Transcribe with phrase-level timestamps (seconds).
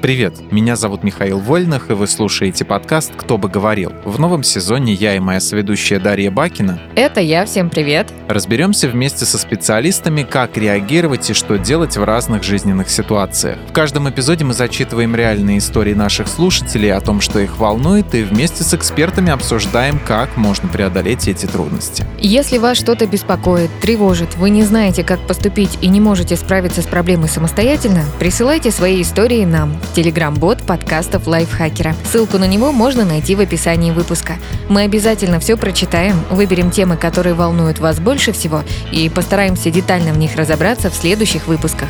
[0.00, 3.92] Привет, меня зовут Михаил Вольных, и вы слушаете подкаст «Кто бы говорил».
[4.04, 8.12] В новом сезоне я и моя соведущая Дарья Бакина Это я, всем привет.
[8.28, 13.58] разберемся вместе со специалистами, как реагировать и что делать в разных жизненных ситуациях.
[13.68, 18.22] В каждом эпизоде мы зачитываем реальные истории наших слушателей о том, что их волнует, и
[18.22, 22.06] вместе с экспертами обсуждаем, как можно преодолеть эти трудности.
[22.20, 26.86] Если вас что-то беспокоит, тревожит, вы не знаете, как поступить и не можете справиться с
[26.86, 31.94] проблемой самостоятельно, присылайте свои истории нам Телеграм-бот подкастов Лайфхакера.
[32.04, 34.34] Ссылку на него можно найти в описании выпуска.
[34.68, 38.62] Мы обязательно все прочитаем, выберем темы, которые волнуют вас больше всего,
[38.92, 41.88] и постараемся детально в них разобраться в следующих выпусках.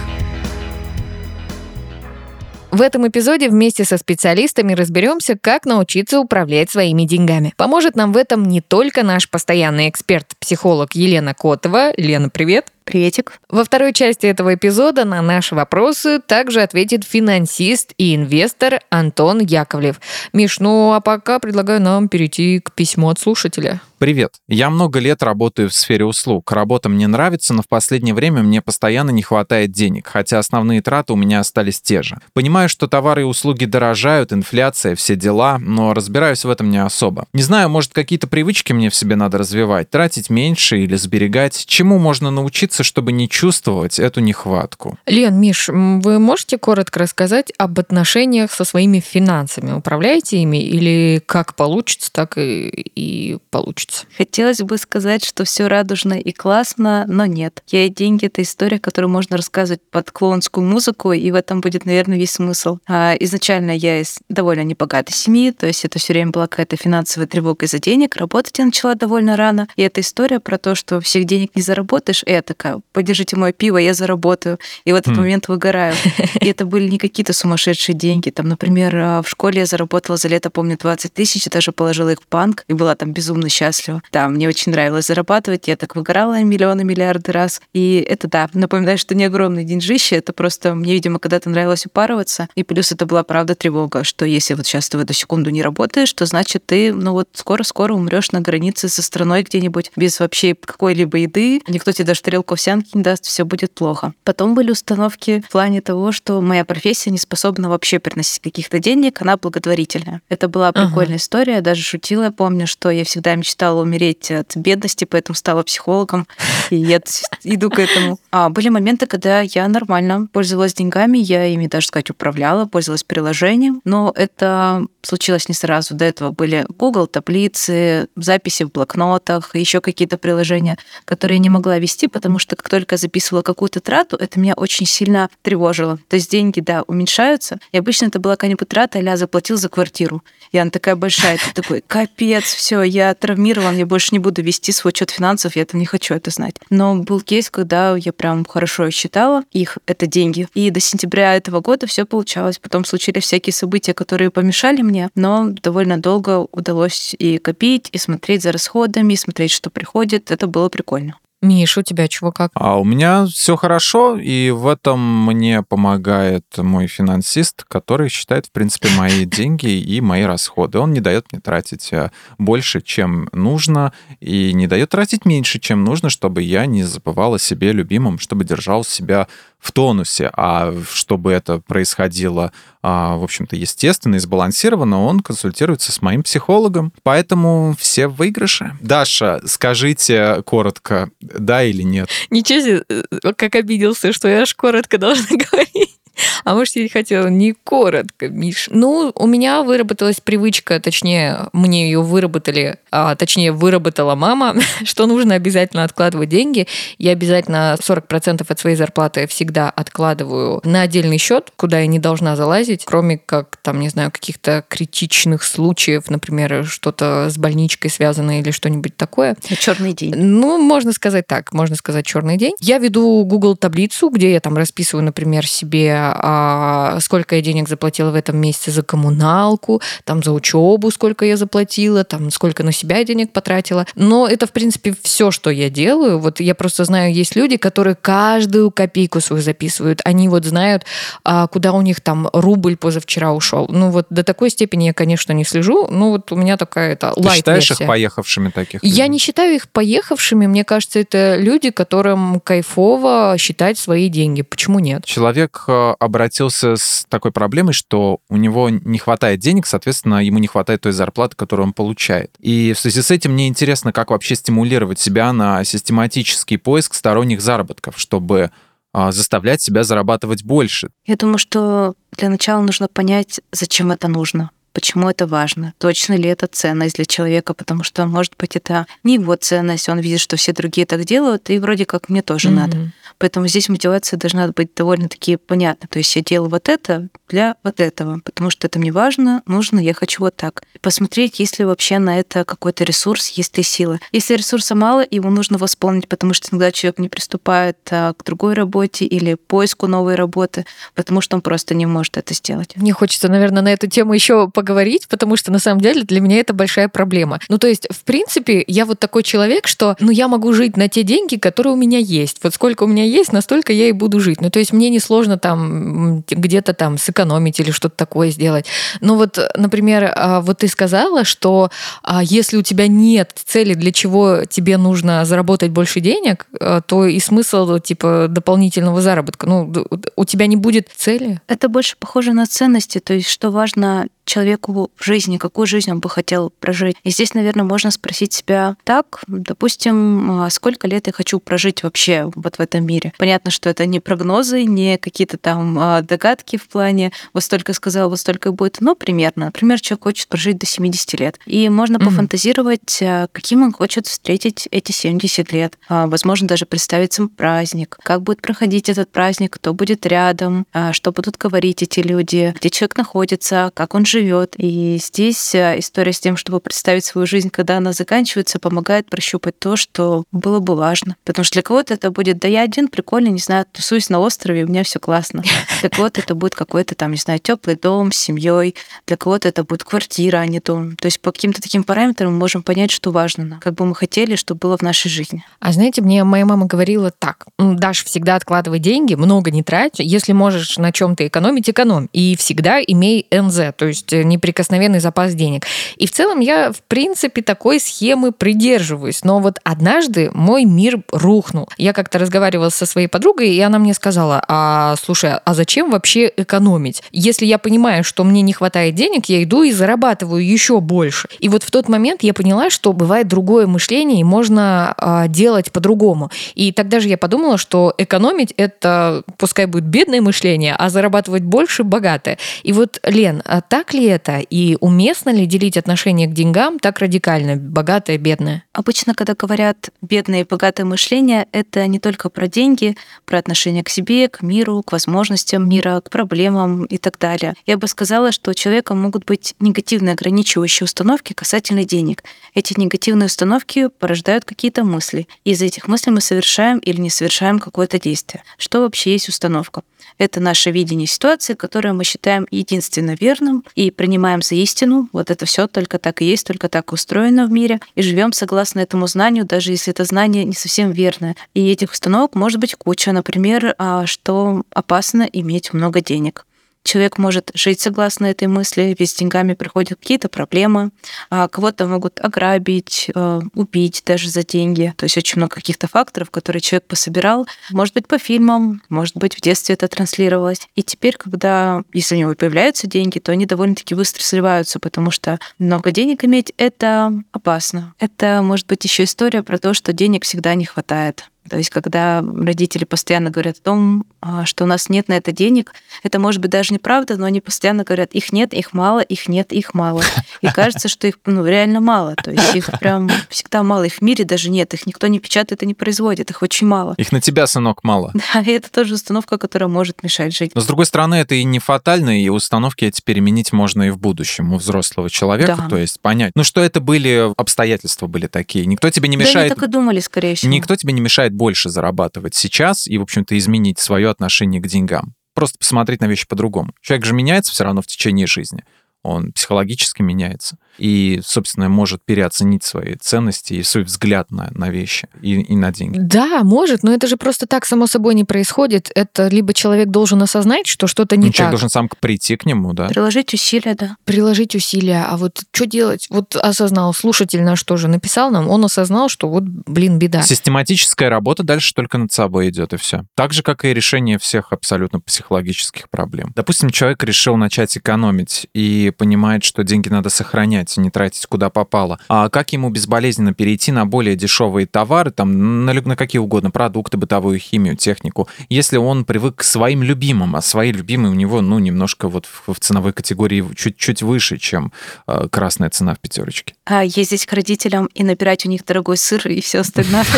[2.70, 7.52] В этом эпизоде вместе со специалистами разберемся, как научиться управлять своими деньгами.
[7.56, 11.92] Поможет нам в этом не только наш постоянный эксперт-психолог Елена Котова.
[11.96, 12.66] Лена, привет!
[12.88, 13.38] Приветик.
[13.50, 20.00] Во второй части этого эпизода на наши вопросы также ответит финансист и инвестор Антон Яковлев.
[20.32, 23.82] Миш, ну а пока предлагаю нам перейти к письму от слушателя.
[23.98, 24.34] Привет.
[24.46, 26.52] Я много лет работаю в сфере услуг.
[26.52, 31.14] Работа мне нравится, но в последнее время мне постоянно не хватает денег, хотя основные траты
[31.14, 32.18] у меня остались те же.
[32.32, 37.26] Понимаю, что товары и услуги дорожают, инфляция, все дела, но разбираюсь в этом не особо.
[37.32, 41.64] Не знаю, может, какие-то привычки мне в себе надо развивать, тратить меньше или сберегать.
[41.66, 44.98] Чему можно научиться, чтобы не чувствовать эту нехватку?
[45.06, 49.72] Лен, Миш, вы можете коротко рассказать об отношениях со своими финансами?
[49.72, 54.06] Управляете ими или как получится, так и, и получится?
[54.16, 57.62] Хотелось бы сказать, что все радужно и классно, но нет.
[57.68, 61.84] Я и деньги— это история, которую можно рассказывать под клоунскую музыку, и в этом будет,
[61.84, 62.78] наверное, весь смысл.
[62.86, 67.26] А изначально я из довольно небогатой семьи, то есть это все время была какая-то финансовая
[67.26, 68.16] тревога из-за денег.
[68.16, 69.68] Работать я начала довольно рано.
[69.76, 73.52] И эта история про то, что всех денег не заработаешь, и я такая, подержите мое
[73.52, 74.58] пиво, я заработаю.
[74.84, 75.20] И в этот Хм.
[75.20, 75.94] момент выгораю.
[76.40, 78.30] И это были не какие-то сумасшедшие деньги.
[78.30, 82.10] Там, например, а, в школе я заработала за лето, помню, 20 тысяч, и даже положила
[82.10, 84.02] их в банк, и была там безумно счастлива.
[84.12, 87.60] Да, мне очень нравилось зарабатывать, я так выгорала миллионы, миллиарды раз.
[87.72, 92.48] И это, да, напоминаю, что не огромные деньжища, это просто мне, видимо, когда-то нравилось упарываться.
[92.54, 95.62] И плюс это была, правда, тревога, что если вот сейчас ты в эту секунду не
[95.62, 100.54] работаешь, то значит ты, ну вот скоро-скоро умрешь на границе со страной где-нибудь без вообще
[100.54, 104.12] какой-либо еды, никто тебе даже тарелку овсянки не даст, все будет плохо.
[104.24, 109.22] Потом были установки в плане того, что моя профессия не способна вообще приносить каких-то денег,
[109.22, 110.20] она благотворительная.
[110.28, 110.86] Это была Ага.
[110.86, 115.36] прикольная история, я даже шутила, я помню, что я всегда мечтала умереть от бедности, поэтому
[115.36, 116.26] стала психологом,
[116.70, 117.00] и я
[117.44, 118.18] иду к этому.
[118.32, 123.80] А были моменты, когда я нормально пользовалась деньгами, я ими даже сказать управляла, пользовалась приложением,
[123.84, 125.94] но это случилось не сразу.
[125.94, 131.78] До этого были Google таблицы, записи в блокнотах, еще какие-то приложения, которые я не могла
[131.78, 135.98] вести, потому что как только я записывала какую-то трату, это меня очень сильно тревожило.
[136.08, 140.22] То есть деньги, да, уменьшаются, и обычно это была какая-нибудь трата, а заплатил за квартиру.
[140.52, 144.72] И она такая большая, ты такой, капец, все, я травмирован, я больше не буду вести
[144.72, 146.56] свой учет финансов, я это не хочу это знать.
[146.70, 150.48] Но был кейс, когда я прям хорошо считала их, это деньги.
[150.54, 152.58] И до сентября этого года все получалось.
[152.58, 158.42] Потом случились всякие события, которые помешали мне, но довольно долго удалось и копить, и смотреть
[158.42, 160.30] за расходами, и смотреть, что приходит.
[160.30, 161.16] Это было прикольно.
[161.40, 162.50] Миш, у тебя чего как?
[162.54, 168.50] А у меня все хорошо, и в этом мне помогает мой финансист, который считает, в
[168.50, 170.80] принципе, мои деньги и мои расходы.
[170.80, 175.84] Он не дает мне тратить э, больше, чем нужно, и не дает тратить меньше, чем
[175.84, 180.30] нужно, чтобы я не забывал о себе любимом, чтобы держал себя в тонусе.
[180.36, 182.52] А чтобы это происходило,
[182.82, 186.92] а, в общем-то, естественно и сбалансированно, он консультируется с моим психологом.
[187.02, 188.76] Поэтому все в выигрыше.
[188.80, 192.08] Даша, скажите коротко, да или нет?
[192.30, 195.97] Ничего себе, э, как обиделся, что я аж коротко должна говорить.
[196.44, 198.68] А может, я хотела не коротко, Миш.
[198.70, 205.34] Ну, у меня выработалась привычка, точнее, мне ее выработали, а точнее, выработала мама, что нужно
[205.34, 206.66] обязательно откладывать деньги.
[206.98, 212.36] Я обязательно 40% от своей зарплаты всегда откладываю на отдельный счет, куда я не должна
[212.36, 218.50] залазить, кроме как, там, не знаю, каких-то критичных случаев, например, что-то с больничкой связано или
[218.50, 219.36] что-нибудь такое.
[219.58, 220.14] Черный день.
[220.14, 222.54] Ну, можно сказать так, можно сказать черный день.
[222.60, 228.10] Я веду Google таблицу, где я там расписываю, например, себе, а, сколько я денег заплатила
[228.10, 233.04] в этом месяце за коммуналку, там за учебу, сколько я заплатила, там сколько на себя
[233.04, 233.86] денег потратила.
[233.94, 236.18] Но это, в принципе, все, что я делаю.
[236.18, 240.00] Вот я просто знаю, есть люди, которые каждую копейку свою записывают.
[240.04, 240.84] Они вот знают,
[241.24, 243.66] а, куда у них там рубль позавчера ушел.
[243.68, 245.88] Ну вот до такой степени я, конечно, не слежу.
[245.90, 247.86] Ну вот у меня такая это Ты считаешь их лайт-версия.
[247.86, 248.82] поехавшими таких?
[248.82, 249.08] Я людей?
[249.08, 250.46] не считаю их поехавшими.
[250.46, 254.42] Мне кажется, это люди, которым кайфово считать свои деньги.
[254.42, 255.04] Почему нет?
[255.04, 260.46] Человек э, обратился с такой проблемой, что у него не хватает денег, соответственно, ему не
[260.46, 262.34] хватает той зарплаты, которую он получает.
[262.38, 267.40] И в связи с этим мне интересно, как вообще стимулировать себя на систематический поиск сторонних
[267.40, 268.50] заработков, чтобы
[268.92, 270.90] а, заставлять себя зарабатывать больше.
[271.06, 276.28] Я думаю, что для начала нужно понять, зачем это нужно почему это важно, точно ли
[276.28, 280.36] это ценность для человека, потому что, может быть, это не его ценность, он видит, что
[280.36, 282.52] все другие так делают, и вроде как мне тоже mm-hmm.
[282.52, 282.92] надо.
[283.18, 285.88] Поэтому здесь мотивация должна быть довольно-таки понятна.
[285.90, 289.80] То есть я делаю вот это для вот этого, потому что это мне важно, нужно,
[289.80, 290.62] я хочу вот так.
[290.80, 293.98] Посмотреть, есть ли вообще на это какой-то ресурс, есть ли силы.
[294.12, 298.54] Если ресурса мало, его нужно восполнить, потому что иногда человек не приступает а, к другой
[298.54, 300.64] работе или поиску новой работы,
[300.94, 302.76] потому что он просто не может это сделать.
[302.76, 306.20] Мне хочется, наверное, на эту тему еще поговорить говорить, потому что на самом деле для
[306.20, 307.40] меня это большая проблема.
[307.48, 310.88] Ну, то есть, в принципе, я вот такой человек, что, ну, я могу жить на
[310.88, 312.38] те деньги, которые у меня есть.
[312.42, 314.42] Вот сколько у меня есть, настолько я и буду жить.
[314.42, 318.66] Ну, то есть, мне несложно там где-то там сэкономить или что-то такое сделать.
[319.00, 321.70] Но вот, например, а, вот ты сказала, что
[322.02, 327.06] а, если у тебя нет цели, для чего тебе нужно заработать больше денег, а, то
[327.06, 329.46] и смысл, типа, дополнительного заработка.
[329.46, 329.72] Ну,
[330.16, 331.40] у тебя не будет цели.
[331.48, 336.00] Это больше похоже на ценности, то есть, что важно человеку в жизни, какую жизнь он
[336.00, 336.96] бы хотел прожить.
[337.02, 342.30] И здесь, наверное, можно спросить себя так, допустим, а сколько лет я хочу прожить вообще
[342.34, 343.12] вот в этом мире.
[343.18, 348.10] Понятно, что это не прогнозы, не какие-то там а, догадки в плане вот столько сказал,
[348.10, 349.46] вот столько будет, но примерно.
[349.46, 351.40] Например, человек хочет прожить до 70 лет.
[351.46, 352.04] И можно mm-hmm.
[352.04, 355.78] пофантазировать, а, каким он хочет встретить эти 70 лет.
[355.88, 361.36] Возможно, даже представить сам праздник, как будет проходить этот праздник, кто будет рядом, что будут
[361.38, 364.54] говорить эти люди, где человек находится, как он живет, живет.
[364.56, 369.58] И здесь э, история с тем, чтобы представить свою жизнь, когда она заканчивается, помогает прощупать
[369.58, 371.16] то, что было бы важно.
[371.24, 374.64] Потому что для кого-то это будет, да я один, прикольно, не знаю, тусуюсь на острове,
[374.64, 375.42] у меня все классно.
[375.80, 378.74] Для кого-то это будет какой-то там, не знаю, теплый дом с семьей.
[379.06, 380.96] Для кого-то это будет квартира, а не дом.
[380.96, 384.36] То есть по каким-то таким параметрам мы можем понять, что важно, как бы мы хотели,
[384.36, 385.44] чтобы было в нашей жизни.
[385.60, 389.94] А знаете, мне моя мама говорила так: Даш, всегда откладывай деньги, много не трать.
[389.98, 392.08] Если можешь на чем-то экономить, экономь.
[392.12, 395.66] И всегда имей НЗ, то есть есть неприкосновенный запас денег.
[395.96, 399.24] И в целом я, в принципе, такой схемы придерживаюсь.
[399.24, 401.68] Но вот однажды мой мир рухнул.
[401.76, 406.30] Я как-то разговаривала со своей подругой, и она мне сказала, а слушай, а зачем вообще
[406.36, 407.02] экономить?
[407.12, 411.28] Если я понимаю, что мне не хватает денег, я иду и зарабатываю еще больше.
[411.38, 415.72] И вот в тот момент я поняла, что бывает другое мышление, и можно а, делать
[415.72, 416.30] по-другому.
[416.54, 421.84] И тогда же я подумала, что экономить это пускай будет бедное мышление, а зарабатывать больше
[421.84, 422.38] богатое.
[422.62, 426.78] И вот, Лен, а так ли ли это и уместно ли делить отношение к деньгам
[426.78, 428.64] так радикально, богатое, бедное?
[428.72, 433.88] Обычно, когда говорят бедное и богатое мышление, это не только про деньги, про отношение к
[433.88, 437.54] себе, к миру, к возможностям мира, к проблемам и так далее.
[437.66, 442.24] Я бы сказала, что у человека могут быть негативные ограничивающие установки касательно денег.
[442.54, 445.28] Эти негативные установки порождают какие-то мысли.
[445.44, 448.42] И из этих мыслей мы совершаем или не совершаем какое-то действие.
[448.56, 449.82] Что вообще есть установка?
[450.16, 455.08] Это наше видение ситуации, которое мы считаем единственно верным и принимаем за истину.
[455.12, 457.80] Вот это все только так и есть, только так устроено в мире.
[457.94, 461.36] И живем согласно этому знанию, даже если это знание не совсем верное.
[461.54, 463.12] И этих установок может быть куча.
[463.12, 466.44] Например, а, что опасно иметь много денег
[466.88, 470.90] человек может жить согласно этой мысли, ведь с деньгами приходят какие-то проблемы,
[471.28, 474.94] а кого-то могут ограбить, э, убить даже за деньги.
[474.96, 477.46] То есть очень много каких-то факторов, которые человек пособирал.
[477.70, 480.66] Может быть, по фильмам, может быть, в детстве это транслировалось.
[480.76, 485.38] И теперь, когда, если у него появляются деньги, то они довольно-таки быстро сливаются, потому что
[485.58, 487.94] много денег иметь— это опасно.
[487.98, 491.28] Это может быть еще история про то, что денег всегда не хватает.
[491.48, 495.32] То есть, когда родители постоянно говорят о том, а, что у нас нет на это
[495.32, 499.28] денег, это может быть даже неправда, но они постоянно говорят, их нет, их мало, их
[499.28, 500.02] нет, их мало.
[500.40, 502.14] И кажется, что их ну, реально мало.
[502.16, 503.84] То есть их прям всегда мало.
[503.84, 504.74] Их в мире даже нет.
[504.74, 506.30] Их никто не печатает и не производит.
[506.30, 506.94] Их очень мало.
[506.98, 508.12] Их на тебя, сынок, мало.
[508.34, 510.52] Да, и это тоже установка, которая может мешать жить.
[510.54, 513.98] Но, с другой стороны, это и не фатально, и установки эти переменить можно и в
[513.98, 515.56] будущем у взрослого человека.
[515.56, 515.68] Да.
[515.68, 518.66] То есть понять, ну что это были обстоятельства были такие.
[518.66, 519.34] Никто тебе не мешает...
[519.34, 520.52] Да, они так и думали, скорее всего.
[520.52, 525.14] Никто тебе не мешает больше зарабатывать сейчас и, в общем-то, изменить свое отношение к деньгам.
[525.34, 526.72] Просто посмотреть на вещи по-другому.
[526.82, 528.64] Человек же меняется все равно в течение жизни.
[529.02, 535.08] Он психологически меняется и, собственно, может переоценить свои ценности и свой взгляд на, на вещи
[535.20, 535.98] и, и на деньги.
[535.98, 538.90] Да, может, но это же просто так само собой не происходит.
[538.94, 541.36] Это либо человек должен осознать, что что-то не ну, так.
[541.36, 542.88] Человек должен сам прийти к нему, да.
[542.88, 543.96] Приложить усилия, да.
[544.04, 545.04] Приложить усилия.
[545.08, 546.06] А вот что делать?
[546.10, 550.22] Вот осознал, слушатель наш тоже написал нам, он осознал, что вот, блин, беда.
[550.22, 553.04] Систематическая работа дальше только над собой идет, и все.
[553.14, 556.32] Так же, как и решение всех абсолютно психологических проблем.
[556.34, 561.98] Допустим, человек решил начать экономить и понимает, что деньги надо сохранять, не тратить куда попало.
[562.08, 566.96] А как ему безболезненно перейти на более дешевые товары, там, на, на какие угодно продукты,
[566.96, 571.58] бытовую химию, технику, если он привык к своим любимым, а свои любимые у него, ну,
[571.58, 574.72] немножко вот в, в ценовой категории чуть-чуть выше, чем
[575.06, 576.54] э, красная цена в пятерочке.
[576.64, 580.04] А ездить к родителям и набирать у них дорогой сыр и все остальное.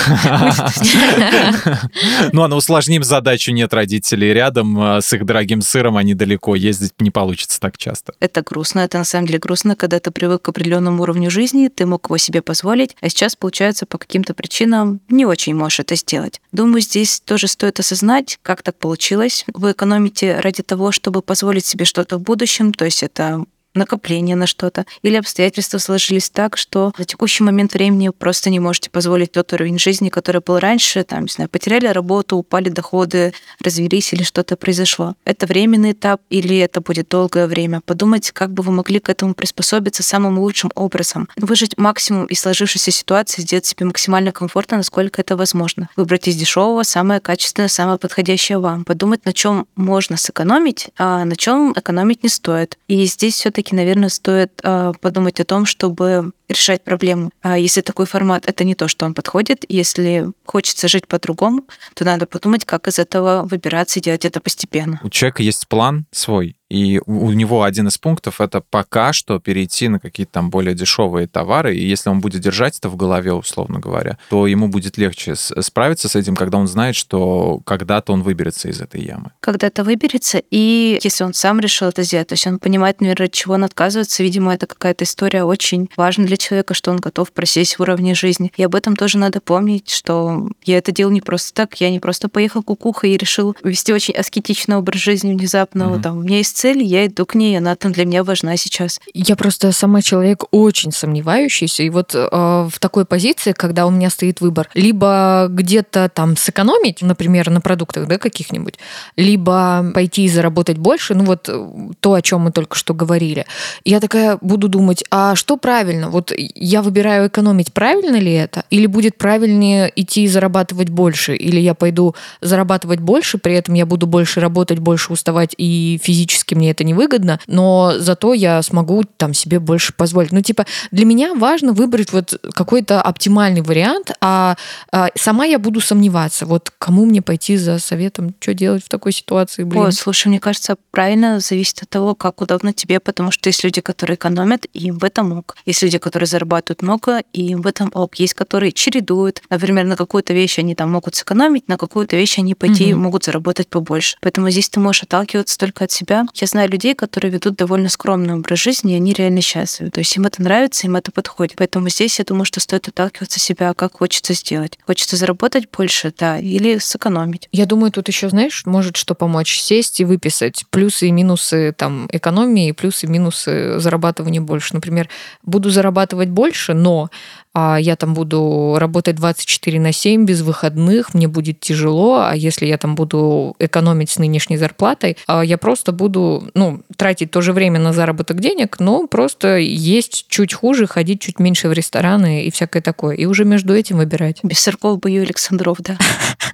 [2.32, 6.54] Ну, а на усложним задачу нет родителей рядом а с их дорогим сыром, они далеко
[6.54, 8.14] ездить не получится так часто.
[8.20, 11.86] Это грустно, это на самом деле грустно, когда ты привык к определенному уровню жизни, ты
[11.86, 16.40] мог его себе позволить, а сейчас, получается, по каким-то причинам не очень можешь это сделать.
[16.52, 19.44] Думаю, здесь тоже стоит осознать, как так получилось.
[19.52, 24.46] Вы экономите ради того, чтобы позволить себе что-то в будущем, то есть это накопление на
[24.46, 29.52] что-то, или обстоятельства сложились так, что на текущий момент времени просто не можете позволить тот
[29.52, 34.56] уровень жизни, который был раньше, там, не знаю, потеряли работу, упали доходы, развелись или что-то
[34.56, 35.14] произошло.
[35.24, 37.80] Это временный этап или это будет долгое время.
[37.84, 41.28] Подумать, как бы вы могли к этому приспособиться самым лучшим образом.
[41.36, 45.88] Выжить максимум из сложившейся ситуации, сделать себе максимально комфортно, насколько это возможно.
[45.96, 48.84] Выбрать из дешевого самое качественное, самое подходящее вам.
[48.84, 52.78] Подумать, на чем можно сэкономить, а на чем экономить не стоит.
[52.88, 57.30] И здесь все-таки все-таки, наверное, стоит э, подумать о том, чтобы решать проблему.
[57.42, 61.64] А если такой формат это не то, что он подходит, если хочется жить по-другому,
[61.94, 64.98] то надо подумать, как из этого выбираться и делать это постепенно.
[65.04, 69.88] У человека есть план свой, и у него один из пунктов это пока что перейти
[69.88, 71.76] на какие-то там более дешевые товары.
[71.76, 76.08] И если он будет держать это в голове, условно говоря, то ему будет легче справиться
[76.08, 79.32] с этим, когда он знает, что когда-то он выберется из этой ямы.
[79.40, 83.32] Когда-то выберется, и если он сам решил это сделать, то есть он понимает, наверное, от
[83.32, 87.78] чего он отказывается, видимо, это какая-то история очень важна для человека, что он готов просесть
[87.78, 88.52] в уровне жизни.
[88.56, 91.98] И об этом тоже надо помнить, что я это делал не просто так, я не
[91.98, 95.82] просто поехал кукухой и решил вести очень аскетичный образ жизни внезапно.
[95.84, 96.02] Mm-hmm.
[96.02, 99.00] Там, у меня есть цель, я иду к ней, она там для меня важна сейчас.
[99.14, 104.10] Я просто сама человек очень сомневающийся, и вот э, в такой позиции, когда у меня
[104.10, 108.74] стоит выбор, либо где-то там сэкономить, например, на продуктах, да, каких-нибудь,
[109.16, 111.66] либо пойти и заработать больше, ну вот э,
[112.00, 113.46] то, о чем мы только что говорили.
[113.86, 116.10] Я такая буду думать, а что правильно?
[116.10, 118.64] Вот я выбираю экономить, правильно ли это?
[118.68, 121.34] Или будет правильнее идти и зарабатывать больше?
[121.36, 126.49] Или я пойду зарабатывать больше, при этом я буду больше работать, больше уставать и физически
[126.50, 130.32] физически мне это невыгодно, но зато я смогу там себе больше позволить.
[130.32, 134.56] Ну, типа, для меня важно выбрать вот какой-то оптимальный вариант, а,
[134.92, 139.12] а сама я буду сомневаться, вот кому мне пойти за советом, что делать в такой
[139.12, 139.82] ситуации, блин.
[139.82, 143.80] Ой, слушай, мне кажется, правильно зависит от того, как удобно тебе, потому что есть люди,
[143.80, 145.56] которые экономят, и им в этом ок.
[145.66, 148.16] Есть люди, которые зарабатывают много, и им в этом ок.
[148.16, 149.42] Есть, которые чередуют.
[149.50, 153.02] Например, на какую-то вещь они там могут сэкономить, на какую-то вещь они пойти угу.
[153.02, 154.16] могут заработать побольше.
[154.20, 156.24] Поэтому здесь ты можешь отталкиваться только от себя.
[156.40, 159.90] Я знаю людей, которые ведут довольно скромный образ жизни, и они реально счастливы.
[159.90, 161.56] То есть им это нравится, им это подходит.
[161.56, 164.78] Поэтому здесь я думаю, что стоит отталкиваться себя, как хочется сделать.
[164.86, 167.48] Хочется заработать больше, да, или сэкономить.
[167.52, 172.08] Я думаю, тут еще, знаешь, может что помочь сесть и выписать плюсы и минусы там
[172.10, 174.74] экономии, плюсы и минусы зарабатывания больше.
[174.74, 175.08] Например,
[175.42, 177.10] буду зарабатывать больше, но
[177.52, 182.66] а я там буду работать 24 на 7 без выходных, мне будет тяжело, а если
[182.66, 187.52] я там буду экономить с нынешней зарплатой, а я просто буду, ну, тратить то же
[187.52, 192.50] время на заработок денег, но просто есть чуть хуже, ходить чуть меньше в рестораны и
[192.50, 193.16] всякое такое.
[193.16, 194.40] И уже между этим выбирать.
[194.42, 195.98] Без сырков бою Александров, да.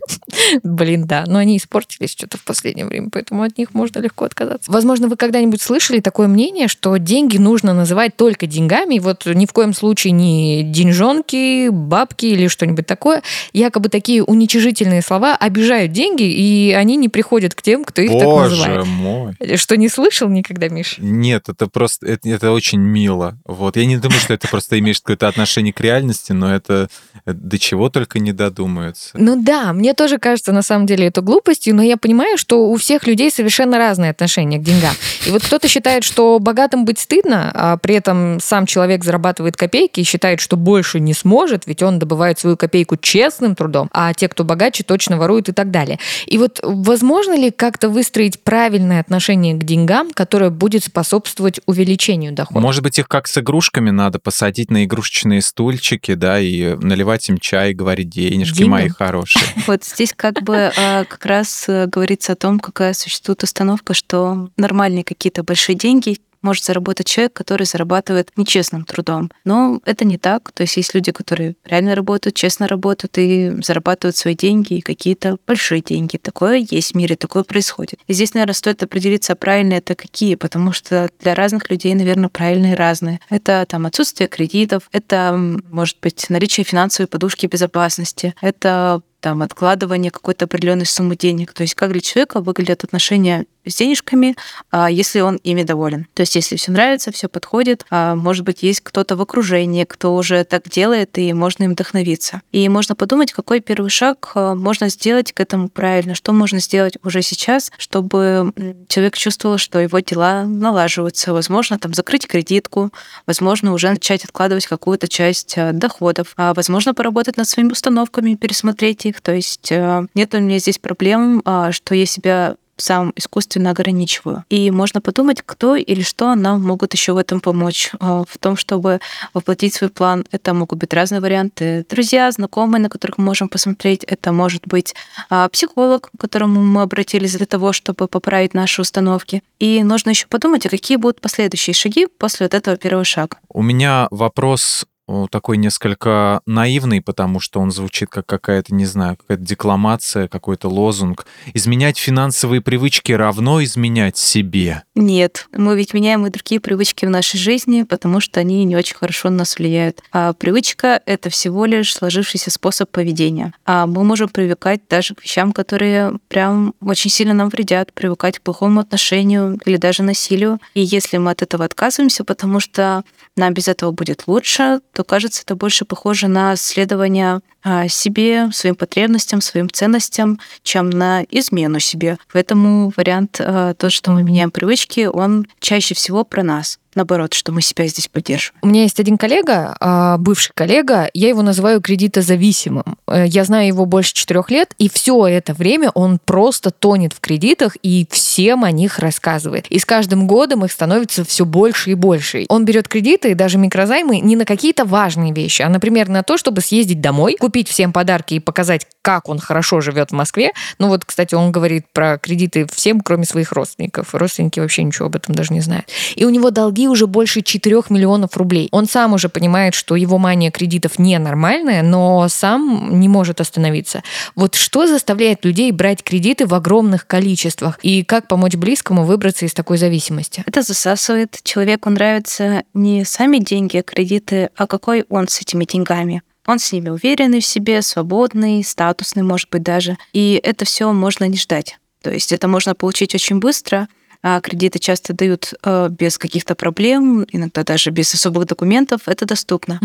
[0.62, 1.24] Блин, да.
[1.26, 4.70] Но они испортились что-то в последнее время, поэтому от них можно легко отказаться.
[4.70, 9.52] Возможно, вы когда-нибудь слышали такое мнение, что деньги нужно называть только деньгами, вот ни в
[9.52, 13.22] коем случае не деньжонки, бабки или что-нибудь такое.
[13.52, 18.56] Якобы такие уничижительные слова обижают деньги, и они не приходят к тем, кто их Боже
[18.56, 18.86] так называет.
[18.86, 19.56] мой.
[19.56, 20.96] Что, не слышал никогда, Миш?
[20.98, 23.36] Нет, это просто, это, это очень мило.
[23.44, 23.76] Вот.
[23.76, 26.88] Я не думаю, что это просто имеет какое-то отношение к реальности, но это
[27.26, 29.10] до чего только не додумаются.
[29.14, 32.76] Ну да, мне тоже кажется на самом деле это глупостью, но я понимаю, что у
[32.76, 34.94] всех людей совершенно разные отношения к деньгам.
[35.26, 40.00] И вот кто-то считает, что богатым быть стыдно, а при этом сам человек зарабатывает копейки
[40.00, 44.12] и считает, что больше больше не сможет, ведь он добывает свою копейку честным трудом, а
[44.12, 45.98] те, кто богаче, точно воруют и так далее.
[46.26, 52.60] И вот возможно ли как-то выстроить правильное отношение к деньгам, которое будет способствовать увеличению дохода?
[52.60, 57.38] Может быть, их как с игрушками надо посадить на игрушечные стульчики, да, и наливать им
[57.38, 58.72] чай, и говорить, денежки Деньгам?
[58.72, 59.42] мои хорошие.
[59.66, 64.50] Вот здесь как бы а, как раз э, говорится о том, какая существует установка, что
[64.58, 69.30] нормальные какие-то большие деньги может заработать человек, который зарабатывает нечестным трудом.
[69.44, 70.52] Но это не так.
[70.52, 75.36] То есть есть люди, которые реально работают, честно работают и зарабатывают свои деньги и какие-то
[75.46, 76.16] большие деньги.
[76.16, 77.98] Такое есть в мире, такое происходит.
[78.06, 82.76] И здесь, наверное, стоит определиться, правильные это какие, потому что для разных людей, наверное, правильные
[82.76, 83.20] разные.
[83.28, 85.36] Это там отсутствие кредитов, это,
[85.70, 91.52] может быть, наличие финансовой подушки безопасности, это там откладывание какой-то определенной суммы денег.
[91.52, 94.36] То есть как для человека выглядят отношения с денежками,
[94.70, 96.06] а, если он ими доволен.
[96.14, 100.14] То есть если все нравится, все подходит, а, может быть, есть кто-то в окружении, кто
[100.14, 102.42] уже так делает, и можно им вдохновиться.
[102.52, 106.96] И можно подумать, какой первый шаг а, можно сделать к этому правильно, что можно сделать
[107.02, 108.52] уже сейчас, чтобы
[108.88, 111.32] человек чувствовал, что его дела налаживаются.
[111.32, 112.92] Возможно, там закрыть кредитку,
[113.26, 119.20] возможно, уже начать откладывать какую-то часть доходов, возможно, поработать над своими установками, пересмотреть их.
[119.20, 124.44] То есть нет у меня здесь проблем, что я себя сам искусственно ограничиваю.
[124.50, 128.56] И можно подумать, кто или что нам могут еще в этом помочь, а, в том,
[128.56, 129.00] чтобы
[129.34, 130.24] воплотить свой план.
[130.30, 131.86] Это могут быть разные варианты.
[131.88, 134.04] Друзья, знакомые, на которых мы можем посмотреть.
[134.04, 134.94] Это может быть
[135.30, 139.42] а, психолог, к которому мы обратились для того, чтобы поправить наши установки.
[139.58, 143.38] И нужно еще подумать, а какие будут последующие шаги после вот этого первого шага.
[143.48, 144.86] У меня вопрос
[145.30, 151.26] такой несколько наивный, потому что он звучит как какая-то, не знаю, какая-то декламация, какой-то лозунг.
[151.54, 154.82] Изменять финансовые привычки равно изменять себе.
[154.94, 158.96] Нет, мы ведь меняем и другие привычки в нашей жизни, потому что они не очень
[158.96, 160.02] хорошо на нас влияют.
[160.12, 163.52] А привычка— это всего лишь сложившийся способ поведения.
[163.64, 168.42] А мы можем привыкать даже к вещам, которые прям очень сильно нам вредят, привыкать к
[168.42, 170.60] плохому отношению или даже насилию.
[170.74, 173.04] И если мы от этого отказываемся, потому что
[173.36, 178.74] нам без этого будет лучше, то кажется, это больше похоже на следование а, себе, своим
[178.74, 182.18] потребностям, своим ценностям, чем на измену себе.
[182.32, 187.52] Поэтому вариант, а, то, что мы меняем привычки, он чаще всего про нас наоборот, что
[187.52, 188.58] мы себя здесь поддерживаем.
[188.62, 192.96] У меня есть один коллега, а, бывший коллега, я его называю кредитозависимым.
[193.06, 197.20] Э, Я знаю его больше четырех лет, и все это время он просто тонет в
[197.20, 199.66] кредитах и всем о них рассказывает.
[199.68, 202.46] И с каждым годом их становится все больше и больше.
[202.48, 206.60] Он берет кредиты, даже микрозаймы, не на какие-то важные вещи, а, например, на то, чтобы
[206.60, 210.50] съездить домой, купить всем подарки и показать, как он хорошо живет в Москве.
[210.80, 214.12] Ну вот, кстати, он говорит про кредиты всем, кроме своих родственников.
[214.16, 215.88] Родственники вообще ничего об этом даже не знают.
[216.16, 218.66] И у него долги уже больше 4 миллионов рублей.
[218.72, 224.02] Он сам уже понимает, что его мания кредитов ненормальная, но сам не может остановиться.
[224.34, 227.78] Вот что заставляет людей брать кредиты в огромных количествах?
[227.82, 230.42] И как помочь близкому выбраться из такой зависимости?
[230.46, 231.38] Это засасывает.
[231.44, 236.22] Человеку нравятся не сами деньги, кредиты, а какой он с этими деньгами.
[236.46, 239.96] Он с ними уверенный в себе, свободный, статусный, может быть, даже.
[240.12, 241.78] И это все можно не ждать.
[242.02, 243.88] То есть это можно получить очень быстро,
[244.22, 249.80] а кредиты часто дают э, без каких-то проблем, иногда даже без особых документов, это доступно.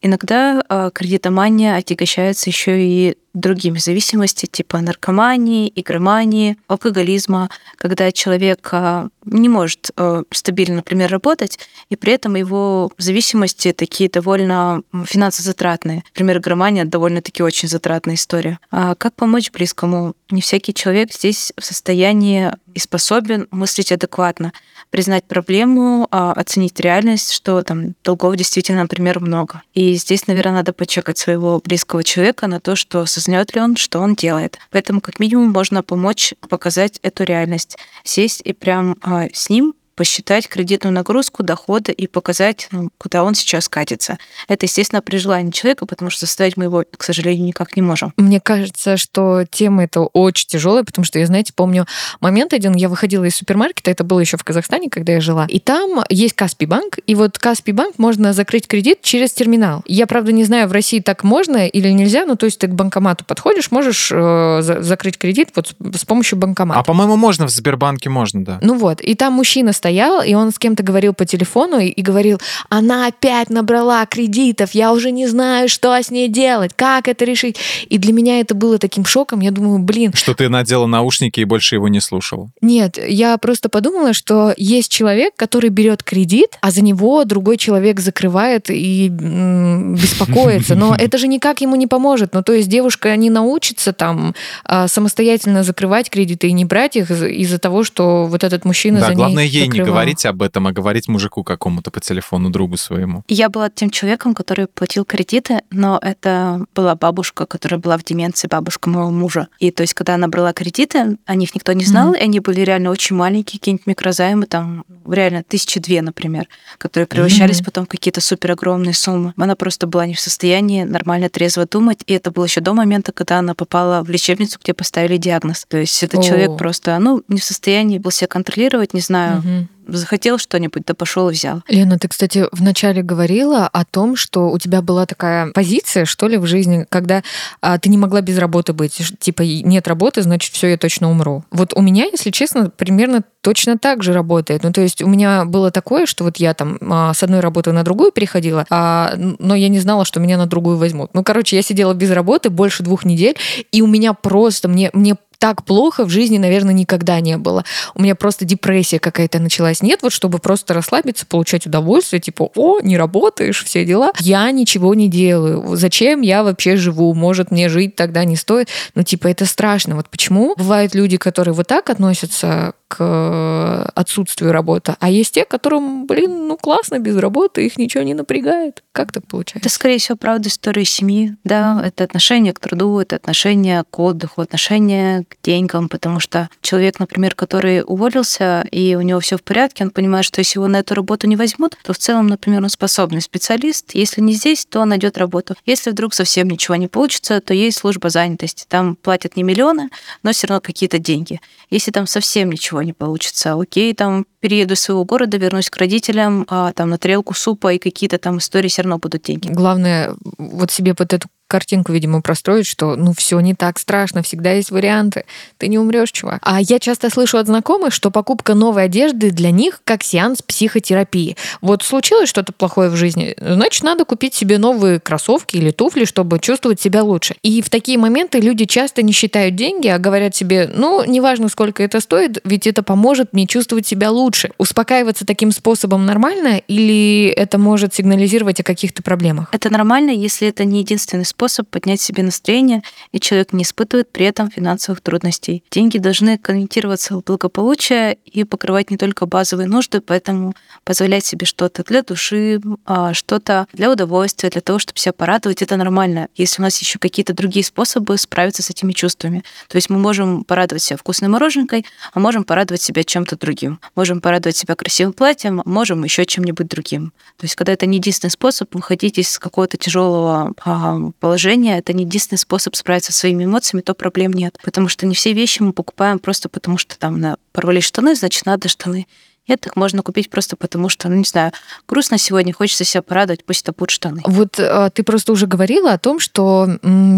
[0.00, 9.08] Иногда э, кредитомания отягощается еще и другими зависимостями, типа наркомании, игромании, алкоголизма, когда человек э,
[9.24, 16.04] не может э, стабильно, например, работать, и при этом его зависимости такие довольно финансозатратные.
[16.12, 18.58] Например, игромания довольно-таки очень затратная история.
[18.70, 20.14] А как помочь близкому?
[20.30, 24.52] Не всякий человек здесь в состоянии и способен мыслить адекватно,
[24.90, 29.62] признать проблему, а, оценить реальность, что там долгов действительно, например, много.
[29.74, 34.00] И здесь, наверное, надо почекать своего близкого человека на то, что осознает ли он, что
[34.00, 34.58] он делает.
[34.70, 40.48] Поэтому, как минимум, можно помочь показать эту реальность, сесть и прям а, с ним посчитать
[40.48, 44.18] кредитную нагрузку, доходы и показать, ну, куда он сейчас катится.
[44.48, 48.12] Это, естественно, при желании человека, потому что заставить мы его, к сожалению, никак не можем.
[48.16, 51.86] Мне кажется, что тема эта очень тяжелая, потому что я, знаете, помню
[52.20, 55.60] момент один, я выходила из супермаркета, это было еще в Казахстане, когда я жила, и
[55.60, 59.84] там есть Каспий банк, и вот Каспий банк можно закрыть кредит через терминал.
[59.86, 62.74] Я, правда, не знаю, в России так можно или нельзя, ну, то есть ты к
[62.74, 66.80] банкомату подходишь, можешь э, за- закрыть кредит вот с, с помощью банкомата.
[66.80, 68.58] А по-моему, можно в Сбербанке, можно, да.
[68.62, 71.86] Ну вот, и там мужчина стоит, стоял, и он с кем-то говорил по телефону и,
[71.88, 77.08] и говорил, она опять набрала кредитов, я уже не знаю, что с ней делать, как
[77.08, 77.56] это решить.
[77.90, 79.40] И для меня это было таким шоком.
[79.40, 80.12] Я думаю, блин.
[80.14, 82.50] Что ты надела наушники и больше его не слушал?
[82.62, 88.00] Нет, я просто подумала, что есть человек, который берет кредит, а за него другой человек
[88.00, 90.74] закрывает и м, беспокоится.
[90.74, 92.32] Но это же никак ему не поможет.
[92.32, 97.10] Ну, то есть девушка не научится там а, самостоятельно закрывать кредиты и не брать их
[97.10, 100.42] из- из-за того, что вот этот мужчина Да, за главное ней ей не говорить об
[100.42, 103.22] этом, а говорить мужику какому-то по телефону, другу своему.
[103.28, 108.48] Я была тем человеком, который платил кредиты, но это была бабушка, которая была в деменции,
[108.48, 109.48] бабушка моего мужа.
[109.58, 112.16] И то есть, когда она брала кредиты, о них никто не знал, Мгм.
[112.16, 116.46] и они были реально очень маленькие, какие-нибудь микрозаймы, там, реально тысячи две, например,
[116.78, 117.64] которые превращались Мгм.
[117.64, 119.32] потом в какие-то супер огромные суммы.
[119.36, 123.12] Она просто была не в состоянии нормально трезво думать, и это было еще до момента,
[123.12, 125.64] когда она попала в лечебницу, где поставили диагноз.
[125.68, 126.22] То есть этот О.
[126.22, 129.61] человек просто, ну, не в состоянии был себя контролировать, не знаю, Мгм.
[129.86, 131.62] Захотел что-нибудь, да пошел и взял.
[131.68, 136.36] Лена, ты, кстати, вначале говорила о том, что у тебя была такая позиция, что ли,
[136.36, 137.22] в жизни, когда
[137.60, 139.00] а, ты не могла без работы быть.
[139.18, 141.44] Типа, нет работы, значит, все, я точно умру.
[141.50, 144.62] Вот у меня, если честно, примерно точно так же работает.
[144.62, 147.72] Ну, то есть у меня было такое, что вот я там а, с одной работы
[147.72, 151.10] на другую переходила, а, но я не знала, что меня на другую возьмут.
[151.12, 153.36] Ну, короче, я сидела без работы больше двух недель,
[153.72, 157.64] и у меня просто, мне, мне так плохо в жизни, наверное, никогда не было.
[157.96, 159.82] У меня просто депрессия какая-то началась.
[159.82, 164.12] Нет, вот чтобы просто расслабиться, получать удовольствие, типа, о, не работаешь, все дела.
[164.20, 165.74] Я ничего не делаю.
[165.74, 167.12] Зачем я вообще живу?
[167.12, 168.68] Может, мне жить тогда не стоит?
[168.94, 169.96] Ну, типа, это страшно.
[169.96, 176.06] Вот почему бывают люди, которые вот так относятся к отсутствию работы, а есть те, которым,
[176.06, 178.82] блин, ну классно без работы, их ничего не напрягает.
[178.92, 179.60] Как так получается?
[179.60, 184.42] Это, скорее всего, правда история семьи, да, это отношение к труду, это отношение к отдыху,
[184.42, 189.84] отношение к деньгам, потому что человек, например, который уволился, и у него все в порядке,
[189.84, 192.68] он понимает, что если его на эту работу не возьмут, то в целом, например, он
[192.68, 195.54] способный специалист, если не здесь, то он найдет работу.
[195.64, 199.88] Если вдруг совсем ничего не получится, то есть служба занятости, там платят не миллионы,
[200.22, 201.40] но все равно какие-то деньги.
[201.70, 206.44] Если там совсем ничего не получится, окей, там перееду из своего города, вернусь к родителям,
[206.48, 209.48] а, там на тарелку супа и какие-то там истории все равно будут деньги.
[209.48, 214.52] Главное, вот себе вот эту картинку, видимо, простроить, что ну все не так страшно, всегда
[214.52, 215.26] есть варианты.
[215.58, 216.38] Ты не умрешь, чувак.
[216.40, 221.36] А я часто слышу от знакомых, что покупка новой одежды для них как сеанс психотерапии.
[221.60, 226.38] Вот случилось что-то плохое в жизни, значит, надо купить себе новые кроссовки или туфли, чтобы
[226.38, 227.34] чувствовать себя лучше.
[227.42, 231.82] И в такие моменты люди часто не считают деньги, а говорят себе, ну, неважно, сколько
[231.82, 234.52] это стоит, ведь это поможет мне чувствовать себя лучше.
[234.56, 239.50] Успокаиваться таким способом нормально или это может сигнализировать о каких-то проблемах?
[239.52, 244.26] Это нормально, если это не единственный способ поднять себе настроение, и человек не испытывает при
[244.26, 245.64] этом финансовых трудностей.
[245.70, 251.84] Деньги должны конвертироваться в благополучие и покрывать не только базовые нужды, поэтому позволять себе что-то
[251.84, 256.28] для души, а, что-то для удовольствия, для того, чтобы себя порадовать, это нормально.
[256.36, 259.42] Если у нас еще какие-то другие способы справиться с этими чувствами.
[259.68, 263.80] То есть мы можем порадовать себя вкусной мороженкой, а можем порадовать себя чем-то другим.
[263.94, 267.12] Можем порадовать себя красивым платьем, а можем еще чем-нибудь другим.
[267.38, 270.98] То есть когда это не единственный способ выходить из какого-то тяжелого а,
[271.32, 274.58] положения, это не единственный способ справиться со своими эмоциями, то проблем нет.
[274.62, 278.44] Потому что не все вещи мы покупаем просто потому, что там на, порвались штаны, значит,
[278.44, 279.06] надо штаны.
[279.48, 281.52] Нет, их можно купить просто потому, что, ну не знаю,
[281.88, 284.20] грустно сегодня, хочется себя порадовать, пусть это будут штаны.
[284.26, 286.68] Вот э, ты просто уже говорила о том, что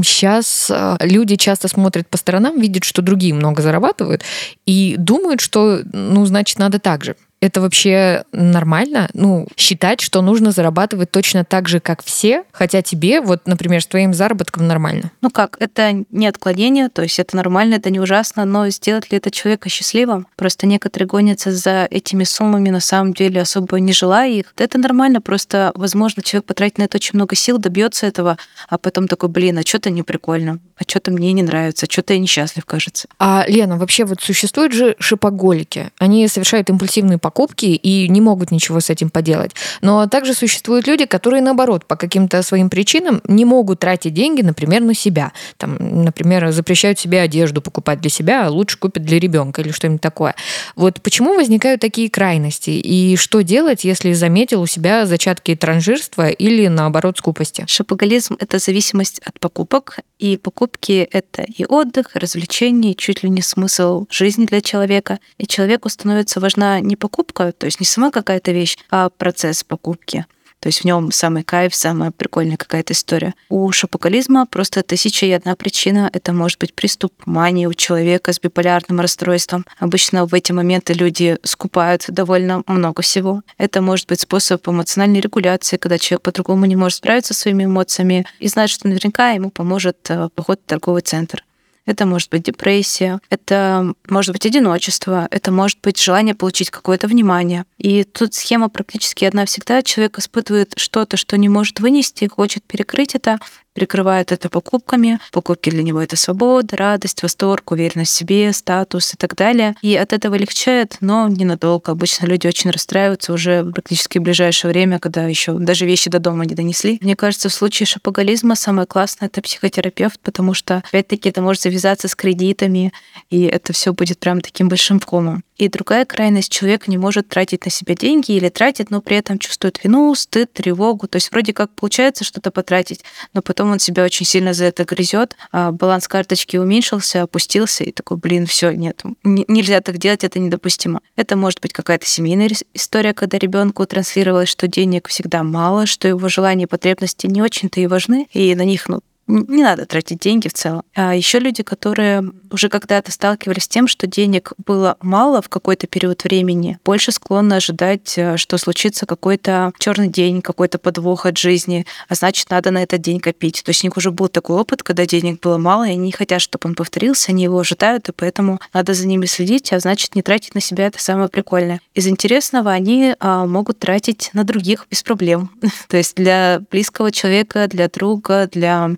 [0.04, 4.22] сейчас люди часто смотрят по сторонам, видят, что другие много зарабатывают,
[4.64, 7.16] и думают, что, ну, значит, надо так же.
[7.44, 9.10] Это вообще нормально?
[9.12, 13.86] Ну, считать, что нужно зарабатывать точно так же, как все, хотя тебе, вот, например, с
[13.86, 15.10] твоим заработком нормально.
[15.20, 19.18] Ну как, это не отклонение, то есть это нормально, это не ужасно, но сделать ли
[19.18, 20.26] это человека счастливым?
[20.36, 24.54] Просто некоторые гонятся за этими суммами, на самом деле особо не желая их.
[24.56, 28.38] Это нормально, просто, возможно, человек потратит на это очень много сил, добьется этого,
[28.70, 32.18] а потом такой, блин, а что-то не прикольно, а что-то мне не нравится, что-то я
[32.18, 33.06] несчастлив, кажется.
[33.18, 35.90] А, Лена, вообще вот существуют же шипоголики.
[35.98, 39.52] Они совершают импульсивные покупки и не могут ничего с этим поделать.
[39.80, 44.82] Но также существуют люди, которые, наоборот, по каким-то своим причинам не могут тратить деньги, например,
[44.82, 45.32] на себя.
[45.56, 50.00] Там, например, запрещают себе одежду покупать для себя, а лучше купят для ребенка или что-нибудь
[50.00, 50.34] такое.
[50.76, 52.70] Вот почему возникают такие крайности?
[52.70, 57.64] И что делать, если заметил у себя зачатки транжирства или, наоборот, скупости?
[57.66, 63.30] Шопоголизм— это зависимость от покупок, и покупки— это и отдых, и развлечение, и чуть ли
[63.30, 65.18] не смысл жизни для человека.
[65.38, 70.26] И человеку становится важна не покупка, то есть не сама какая-то вещь, а процесс покупки.
[70.64, 73.34] То есть в нем самый кайф, самая прикольная какая-то история.
[73.50, 76.08] У шапокализма просто тысяча и одна причина.
[76.10, 79.66] Это может быть приступ мании у человека с биполярным расстройством.
[79.78, 83.42] Обычно в эти моменты люди скупают довольно много всего.
[83.58, 88.24] Это может быть способ эмоциональной регуляции, когда человек по-другому не может справиться со своими эмоциями
[88.38, 91.44] и знает, что наверняка ему поможет э, поход в торговый центр
[91.86, 97.64] это может быть депрессия, это может быть одиночество, это может быть желание получить какое-то внимание.
[97.78, 99.82] И тут схема практически одна всегда.
[99.82, 103.38] Человек испытывает что-то, что не может вынести, хочет перекрыть это,
[103.74, 105.18] перекрывает это покупками.
[105.32, 109.74] Покупки для него это свобода, радость, восторг, уверенность в себе, статус и так далее.
[109.82, 111.92] И от этого легчает, но ненадолго.
[111.92, 116.46] Обычно люди очень расстраиваются уже практически в ближайшее время, когда еще даже вещи до дома
[116.46, 116.98] не донесли.
[117.02, 122.08] Мне кажется, в случае шапоголизма самое классное это психотерапевт, потому что опять-таки это может завязаться
[122.08, 122.92] с кредитами,
[123.30, 125.42] и это все будет прям таким большим комом.
[125.56, 129.38] И другая крайность, человек не может тратить на себя деньги или тратит, но при этом
[129.38, 131.06] чувствует вину, стыд, тревогу.
[131.06, 134.84] То есть вроде как получается что-то потратить, но потом он себя очень сильно за это
[134.84, 140.38] грызет, а баланс карточки уменьшился, опустился, и такой, блин, все, нет, нельзя так делать, это
[140.38, 141.00] недопустимо.
[141.16, 146.28] Это может быть какая-то семейная история, когда ребенку транслировалось, что денег всегда мало, что его
[146.28, 150.48] желания и потребности не очень-то и важны, и на них ну, не надо тратить деньги
[150.48, 150.82] в целом.
[150.94, 155.86] А еще люди, которые уже когда-то сталкивались с тем, что денег было мало в какой-то
[155.86, 161.86] период времени, больше склонны ожидать, э, что случится какой-то черный день, какой-то подвох от жизни,
[162.08, 163.62] а значит, надо на этот день копить.
[163.64, 166.12] То есть у них уже был такой опыт, когда денег было мало, и они не
[166.12, 170.14] хотят, чтобы он повторился, они его ожидают, и поэтому надо за ними следить, а значит,
[170.14, 171.80] не тратить на себя это самое прикольное.
[171.94, 175.50] Из интересного они а, могут тратить на других без проблем.
[175.88, 178.96] То есть для близкого человека, для друга, для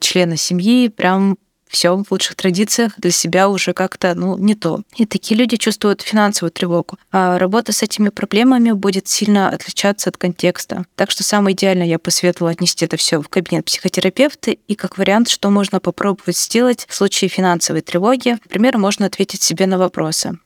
[0.00, 1.38] члена семьи прям
[1.74, 4.82] все в лучших традициях для себя уже как-то ну, не то.
[4.96, 6.98] И такие люди чувствуют финансовую тревогу.
[7.12, 10.86] А работа с этими проблемами будет сильно отличаться от контекста.
[10.94, 15.28] Так что самое идеальное я посоветовала отнести это все в кабинет психотерапевта и как вариант,
[15.28, 18.38] что можно попробовать сделать в случае финансовой тревоги.
[18.44, 20.38] Например, можно ответить себе на вопросы.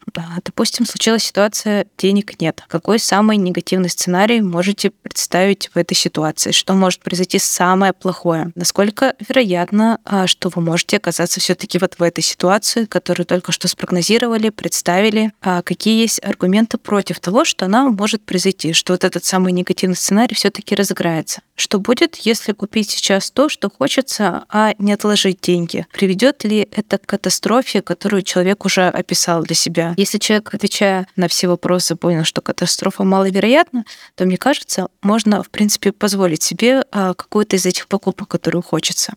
[0.45, 2.63] Допустим, случилась ситуация, денег нет.
[2.69, 6.53] Какой самый негативный сценарий можете представить в этой ситуации?
[6.53, 8.51] Что может произойти самое плохое?
[8.55, 13.51] Насколько вероятно, а, что вы можете оказаться оказаться все-таки вот в этой ситуации, которую только
[13.51, 19.03] что спрогнозировали, представили, а какие есть аргументы против того, что она может произойти, что вот
[19.03, 21.41] этот самый негативный сценарий все-таки разыграется.
[21.57, 25.87] Что будет, если купить сейчас то, что хочется, а не отложить деньги?
[25.93, 29.95] Приведет ли это к катастрофе, которую человек уже описал для себя?
[29.97, 35.51] Если человек, отвечая на все вопросы, понял, что катастрофа маловероятна, то, мне кажется, можно, в
[35.51, 39.13] принципе, позволить себе а, какую-то из этих покупок, которую хочется.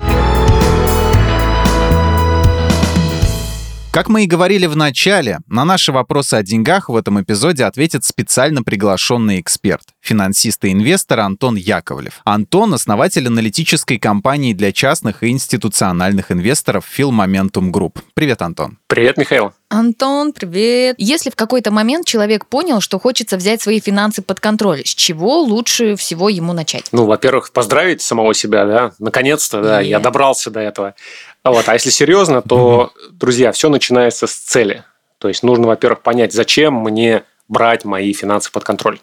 [3.92, 8.06] Как мы и говорили в начале, на наши вопросы о деньгах в этом эпизоде ответит
[8.06, 12.22] специально приглашенный эксперт, финансист и инвестор Антон Яковлев.
[12.24, 17.98] Антон— основатель аналитической компании для частных и институциональных инвесторов Phil Momentum Group.
[18.14, 18.78] Привет, Антон.
[18.88, 19.52] Привет, Михаил.
[19.68, 20.96] Антон, привет.
[20.98, 25.40] Если в какой-то момент человек понял, что хочется взять свои финансы под контроль, с чего
[25.42, 26.88] лучше всего ему начать?
[26.94, 29.86] Ну, во-первых, поздравить самого себя, да, наконец-то, да, yeah.
[29.86, 30.96] я добрался до этого.
[31.44, 31.68] Вот.
[31.70, 34.84] А если серьезно, то, друзья, все начинается с цели.
[35.18, 38.98] То есть нужно, во-первых, понять, зачем мне брать мои финансы под контроль.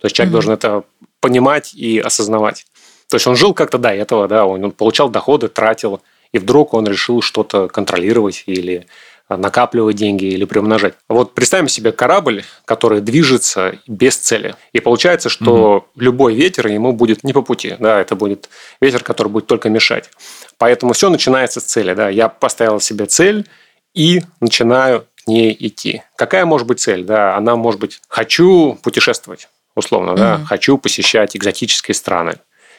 [0.00, 0.84] То есть человек должен это
[1.20, 2.66] понимать и осознавать.
[3.08, 6.02] То есть он жил как-то до этого, да, он, он получал доходы, тратил,
[6.32, 8.86] и вдруг он решил что-то контролировать или
[9.28, 10.94] накапливать деньги или приумножать.
[11.08, 14.54] Вот представим себе корабль, который движется без цели.
[14.72, 15.86] И получается, что угу.
[15.96, 17.76] любой ветер ему будет не по пути.
[17.78, 18.48] Да, это будет
[18.80, 20.10] ветер, который будет только мешать.
[20.58, 21.94] Поэтому все начинается с цели.
[21.94, 22.08] Да.
[22.08, 23.46] Я поставил себе цель
[23.94, 26.02] и начинаю к ней идти.
[26.16, 27.04] Какая может быть цель?
[27.04, 30.18] Да, она может быть «хочу путешествовать», условно, угу.
[30.18, 32.36] да, «хочу посещать экзотические страны»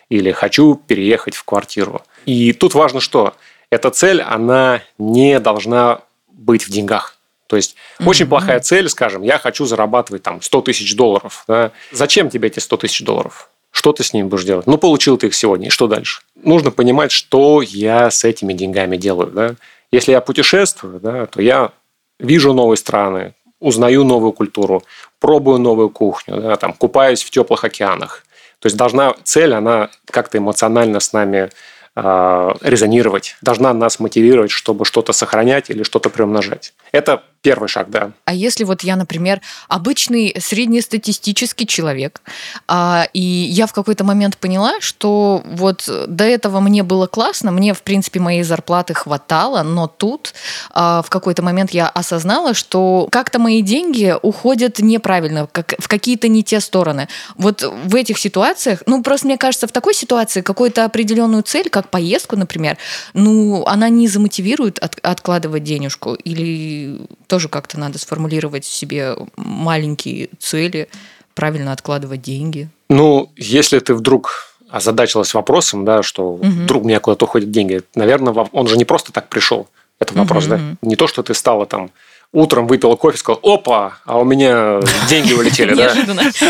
[0.09, 2.01] или «хочу переехать в квартиру».
[2.25, 3.33] И тут важно что?
[3.71, 6.01] Эта цель, она не должна
[6.37, 7.17] быть в деньгах.
[7.47, 8.07] То есть mm-hmm.
[8.07, 11.43] очень плохая цель, скажем, я хочу зарабатывать там 100 тысяч долларов.
[11.47, 11.71] Да?
[11.91, 13.49] Зачем тебе эти 100 тысяч долларов?
[13.71, 14.67] Что ты с ними будешь делать?
[14.67, 16.21] Ну, получил ты их сегодня, и что дальше?
[16.35, 19.31] Нужно понимать, что я с этими деньгами делаю.
[19.31, 19.55] Да?
[19.91, 21.71] Если я путешествую, да, то я
[22.19, 24.83] вижу новые страны, узнаю новую культуру,
[25.19, 28.23] пробую новую кухню, да, там, купаюсь в теплых океанах.
[28.59, 31.49] То есть должна цель, она как-то эмоционально с нами
[31.95, 36.73] резонировать, должна нас мотивировать, чтобы что-то сохранять или что-то приумножать.
[36.91, 38.09] Это Первый шаг, да.
[38.25, 42.21] А если вот я, например, обычный среднестатистический человек,
[42.67, 47.75] а, и я в какой-то момент поняла, что вот до этого мне было классно, мне,
[47.75, 50.33] в принципе, моей зарплаты хватало, но тут
[50.71, 56.27] а, в какой-то момент я осознала, что как-то мои деньги уходят неправильно, как, в какие-то
[56.27, 57.07] не те стороны.
[57.35, 61.89] Вот в этих ситуациях, ну, просто мне кажется, в такой ситуации какую-то определенную цель, как
[61.89, 62.79] поездку, например,
[63.13, 67.01] ну, она не замотивирует от, откладывать денежку или
[67.35, 70.87] тоже как-то надо сформулировать себе маленькие цели,
[71.33, 72.69] правильно откладывать деньги.
[72.87, 76.47] Ну, если ты вдруг озадачилась вопросом, да, что угу.
[76.47, 79.67] вдруг у меня куда-то уходят деньги, наверное, он же не просто так пришел.
[79.99, 80.51] Это вопрос, угу.
[80.51, 80.59] да?
[80.81, 81.91] Не то, что ты стала там
[82.31, 85.93] утром выпила кофе, сказал, опа, а у меня деньги улетели, да?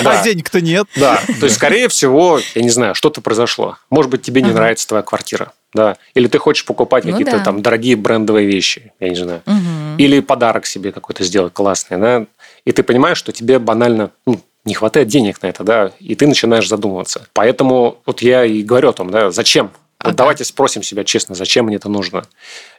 [0.04, 0.88] А денег-то нет.
[0.96, 3.78] Да, то есть, скорее всего, я не знаю, что-то произошло.
[3.90, 5.98] Может быть, тебе не нравится твоя квартира, да?
[6.14, 9.42] Или ты хочешь покупать ну какие-то там дорогие брендовые вещи, я не знаю.
[9.98, 12.26] Или подарок себе какой-то сделать классный, да?
[12.66, 16.28] И ты понимаешь, что тебе банально ну, не хватает денег на это, да, и ты
[16.28, 17.28] начинаешь задумываться.
[17.34, 19.72] Поэтому вот я и говорю о том, да, зачем
[20.06, 20.18] вот ага.
[20.18, 22.26] давайте спросим себя честно, зачем мне это нужно.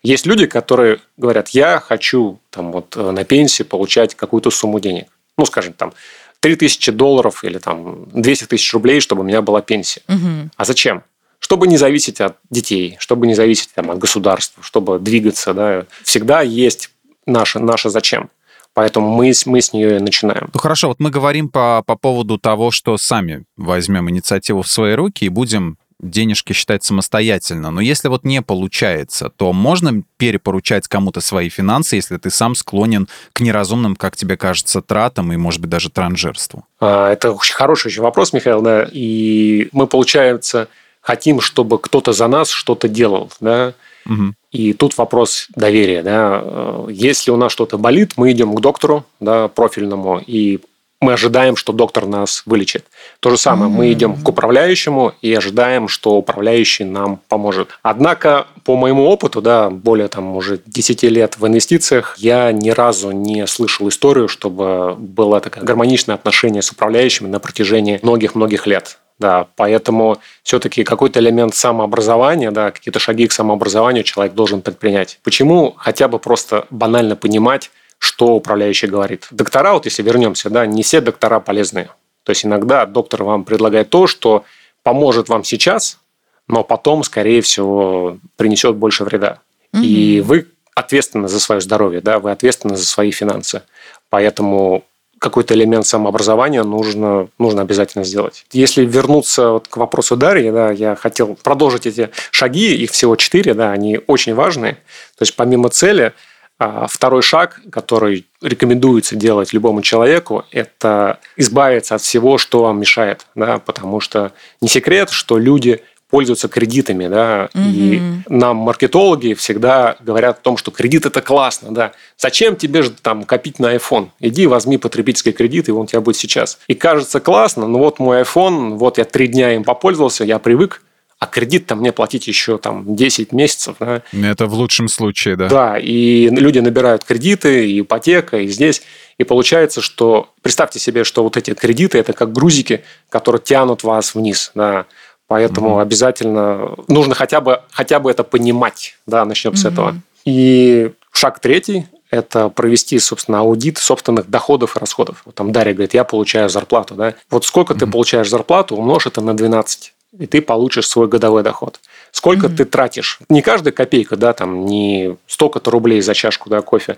[0.02, 5.08] Есть люди, которые говорят, я хочу там, вот, э, на пенсии получать какую-то сумму денег.
[5.36, 5.92] Ну, скажем, там,
[6.40, 10.02] 3000 долларов или там 200 тысяч рублей, чтобы у меня была пенсия.
[10.08, 10.50] Угу.
[10.56, 11.02] А зачем?
[11.40, 15.52] Чтобы не зависеть от детей, чтобы не зависеть там, от государства, чтобы двигаться.
[15.52, 15.86] Да.
[16.04, 16.90] Всегда есть
[17.26, 18.30] наше, наше зачем.
[18.74, 20.50] Поэтому мы, мы с нее и начинаем.
[20.52, 24.94] Ну хорошо, вот мы говорим по, по поводу того, что сами возьмем инициативу в свои
[24.94, 27.70] руки и будем денежки считать самостоятельно.
[27.70, 33.08] Но если вот не получается, то можно перепоручать кому-то свои финансы, если ты сам склонен
[33.32, 36.66] к неразумным, как тебе кажется, тратам и, может быть, даже транжирству?
[36.80, 38.86] А, это очень хороший еще вопрос, Михаил, да.
[38.92, 40.68] И мы, получается,
[41.00, 43.74] хотим, чтобы кто-то за нас что-то делал, да.
[44.04, 44.34] Угу.
[44.56, 46.42] И тут вопрос доверия, да.
[46.88, 50.60] Если у нас что-то болит, мы идем к доктору, да, профильному, и
[50.98, 52.86] мы ожидаем, что доктор нас вылечит.
[53.20, 53.76] То же самое, mm-hmm.
[53.76, 57.68] мы идем к управляющему и ожидаем, что управляющий нам поможет.
[57.82, 63.10] Однако, по моему опыту, да, более там уже 10 лет в инвестициях, я ни разу
[63.10, 68.98] не слышал историю, чтобы было такое гармоничное отношение с управляющими на протяжении многих-многих лет.
[69.18, 75.20] Да, поэтому все-таки какой-то элемент самообразования, да, какие-то шаги к самообразованию человек должен предпринять.
[75.22, 75.74] Почему?
[75.78, 79.26] Хотя бы просто банально понимать, что управляющий говорит.
[79.30, 81.88] Доктора, вот если вернемся, да, не все доктора полезные.
[82.24, 84.44] То есть иногда доктор вам предлагает то, что
[84.82, 85.98] поможет вам сейчас,
[86.46, 89.38] но потом, скорее всего, принесет больше вреда.
[89.72, 89.82] Угу.
[89.82, 93.62] И вы ответственны за свое здоровье, да, вы ответственны за свои финансы.
[94.10, 94.84] Поэтому
[95.18, 98.44] какой-то элемент самообразования нужно, нужно обязательно сделать.
[98.52, 103.54] Если вернуться вот к вопросу Дарьи, да, я хотел продолжить эти шаги, их всего четыре,
[103.54, 104.74] да, они очень важные.
[105.16, 106.12] То есть помимо цели–
[106.58, 113.26] а второй шаг, который рекомендуется делать любому человеку, это избавиться от всего, что вам мешает,
[113.34, 117.62] да, потому что не секрет, что люди пользуются кредитами, да, угу.
[117.64, 121.92] и нам маркетологи всегда говорят о том, что кредит это классно, да.
[122.16, 124.10] Зачем тебе же там копить на iPhone?
[124.20, 126.58] Иди возьми потребительский кредит, и он у тебя будет сейчас.
[126.68, 130.82] И кажется классно, ну вот мой iPhone, вот я три дня им попользовался, я привык,
[131.18, 133.76] а кредит там мне платить еще там 10 месяцев.
[133.80, 134.02] Да?
[134.12, 135.48] Это в лучшем случае, да.
[135.48, 138.82] Да, и люди набирают кредиты, и ипотека, и здесь.
[139.16, 144.14] И получается, что представьте себе, что вот эти кредиты это как грузики, которые тянут вас
[144.14, 144.52] вниз.
[144.54, 144.84] Да.
[145.28, 145.78] Поэтому угу.
[145.78, 148.96] обязательно нужно хотя бы, хотя бы это понимать.
[149.06, 149.58] Да, начнем угу.
[149.58, 149.96] с этого.
[150.24, 155.22] И шаг третий– это провести, собственно, аудит собственных доходов и расходов.
[155.24, 156.94] Вот там Дарья говорит, я получаю зарплату.
[156.94, 157.14] Да?
[157.30, 157.80] Вот сколько угу.
[157.80, 161.80] ты получаешь зарплату, умножь это на 12 и ты получишь свой годовой доход.
[162.10, 162.56] Сколько mm-hmm.
[162.56, 163.18] ты тратишь?
[163.28, 166.96] Не каждая копейка, да, там, не столько-то рублей за чашку да, кофе,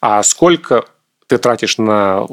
[0.00, 0.84] а сколько
[1.26, 2.26] ты тратишь на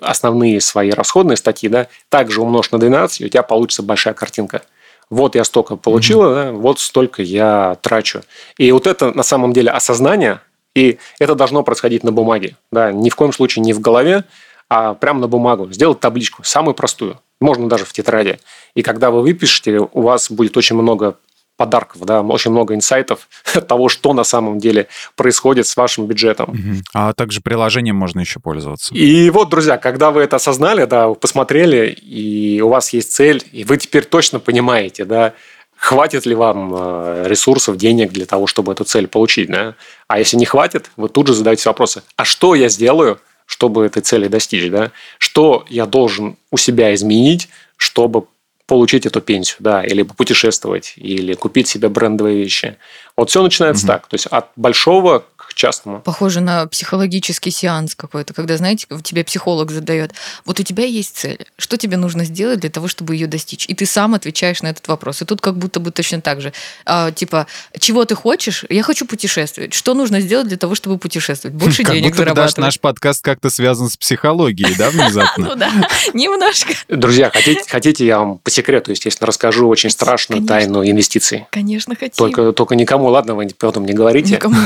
[0.00, 4.62] основные свои расходные статьи, да, также умножь на 12, и у тебя получится большая картинка.
[5.10, 6.52] Вот я столько получила, mm-hmm.
[6.52, 8.22] да, вот столько я трачу.
[8.56, 10.40] И вот это на самом деле осознание,
[10.74, 14.24] и это должно происходить на бумаге, да, ни в коем случае не в голове,
[14.68, 15.72] а прямо на бумагу.
[15.72, 18.38] Сделать табличку, самую простую можно даже в тетради.
[18.74, 21.16] И когда вы выпишете, у вас будет очень много
[21.58, 23.28] подарков, да, очень много инсайтов
[23.68, 26.50] того, что на самом деле происходит с вашим бюджетом.
[26.50, 26.82] Угу.
[26.94, 28.94] А также приложением можно еще пользоваться.
[28.94, 33.64] И вот, друзья, когда вы это осознали, да, посмотрели, и у вас есть цель, и
[33.64, 35.34] вы теперь точно понимаете, да,
[35.76, 39.74] хватит ли вам э, ресурсов, денег для того, чтобы эту цель получить, да?
[40.06, 42.02] А если не хватит, вы тут же задаете вопросы.
[42.16, 44.92] А что я сделаю, чтобы этой цели достичь, да?
[45.18, 48.26] Что я должен у себя изменить, чтобы
[48.68, 52.76] получить эту пенсию, да, или путешествовать, или купить себе брендовые вещи.
[53.16, 53.88] Вот все начинается mm-hmm.
[53.88, 55.24] так, то есть от большого
[55.58, 56.00] частному.
[56.00, 60.12] Похоже на психологический сеанс какой-то, когда, знаете, тебе психолог задает,
[60.44, 63.66] вот у тебя есть цель, что тебе нужно сделать для того, чтобы ее достичь?
[63.68, 65.20] И ты сам отвечаешь на этот вопрос.
[65.20, 66.52] И тут как будто бы точно так же.
[66.86, 68.64] А, типа, чего ты хочешь?
[68.68, 69.74] Я хочу путешествовать.
[69.74, 71.56] Что нужно сделать для того, чтобы путешествовать?
[71.56, 72.56] Больше Как денег будто зарабатывать.
[72.56, 75.38] даже наш подкаст как-то связан с психологией, да, внезапно?
[75.48, 75.70] Ну да,
[76.12, 76.74] немножко.
[76.88, 81.46] Друзья, хотите, хотите, я вам по секрету, естественно, расскажу очень страшную тайну инвестиций.
[81.50, 82.14] Конечно, хотим.
[82.16, 84.34] Только, только никому, ладно, вы потом не говорите.
[84.34, 84.56] Никому.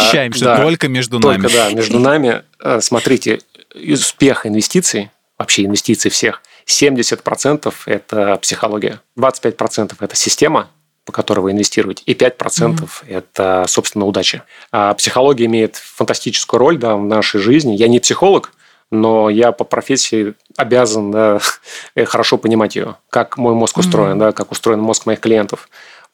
[0.00, 0.56] Обещаем, что да.
[0.56, 1.52] только между Только, нами.
[1.52, 2.42] да, между нами.
[2.60, 3.40] Э, Смотрите,
[3.74, 10.68] успех инвестиций, вообще инвестиций всех, 70% это психология, 25% это система,
[11.04, 14.44] по которой вы инвестируете, и 5% это, собственно, удача.
[14.70, 17.74] А психология имеет фантастическую роль да, в нашей жизни.
[17.74, 18.52] Я не психолог,
[18.90, 21.40] но я по профессии обязан да,
[22.04, 25.68] хорошо понимать ее, как мой мозг устроен, да, как устроен мозг моих клиентов.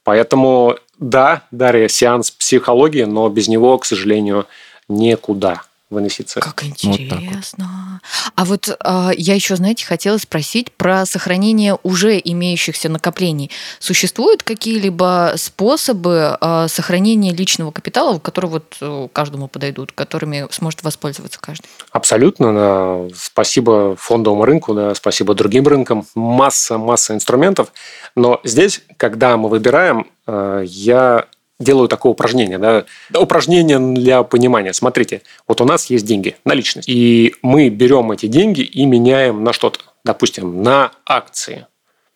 [0.07, 4.47] Поэтому, да, Дарья, сеанс психологии, но без него, к сожалению,
[4.89, 6.45] никуда в инвестициях.
[6.45, 7.01] Как Вот так вот.
[7.01, 8.01] интересно.
[8.35, 13.53] А вот а, я еще, знаете, хотела спросить про сохранение уже имеющихся накоплений.
[13.79, 21.39] Существуют какие-либо способы а, сохранения личного капитала, которые вот э, каждому подойдут, которыми сможет воспользоваться
[21.41, 21.67] каждый?
[21.93, 22.53] Абсолютно.
[22.53, 23.17] да.
[23.17, 26.07] Спасибо фондовому рынку, да, спасибо другим рынкам.
[26.17, 27.73] Масса, масса инструментов.
[28.17, 31.27] Но здесь, когда мы выбираем, э, я
[31.59, 32.59] делаю такое упражнение.
[32.59, 32.85] Да,
[33.19, 34.73] упражнение для понимания.
[34.73, 36.89] Смотрите, вот у нас есть деньги, наличность.
[36.89, 39.81] И мы берем эти деньги и меняем на что-то.
[40.05, 41.67] Допустим, на акции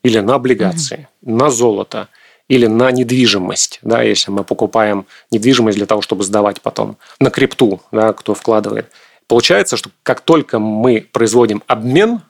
[0.03, 2.09] или на облигации, на золото
[2.49, 7.81] или на недвижимость, да, если мы покупаем недвижимость для того, чтобы сдавать потом, на крипту,
[7.93, 8.91] да, кто вкладывает.
[9.29, 12.23] Получается, что как только мы производим обмен,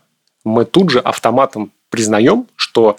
[0.45, 2.99] мы тут же автоматом признаем, что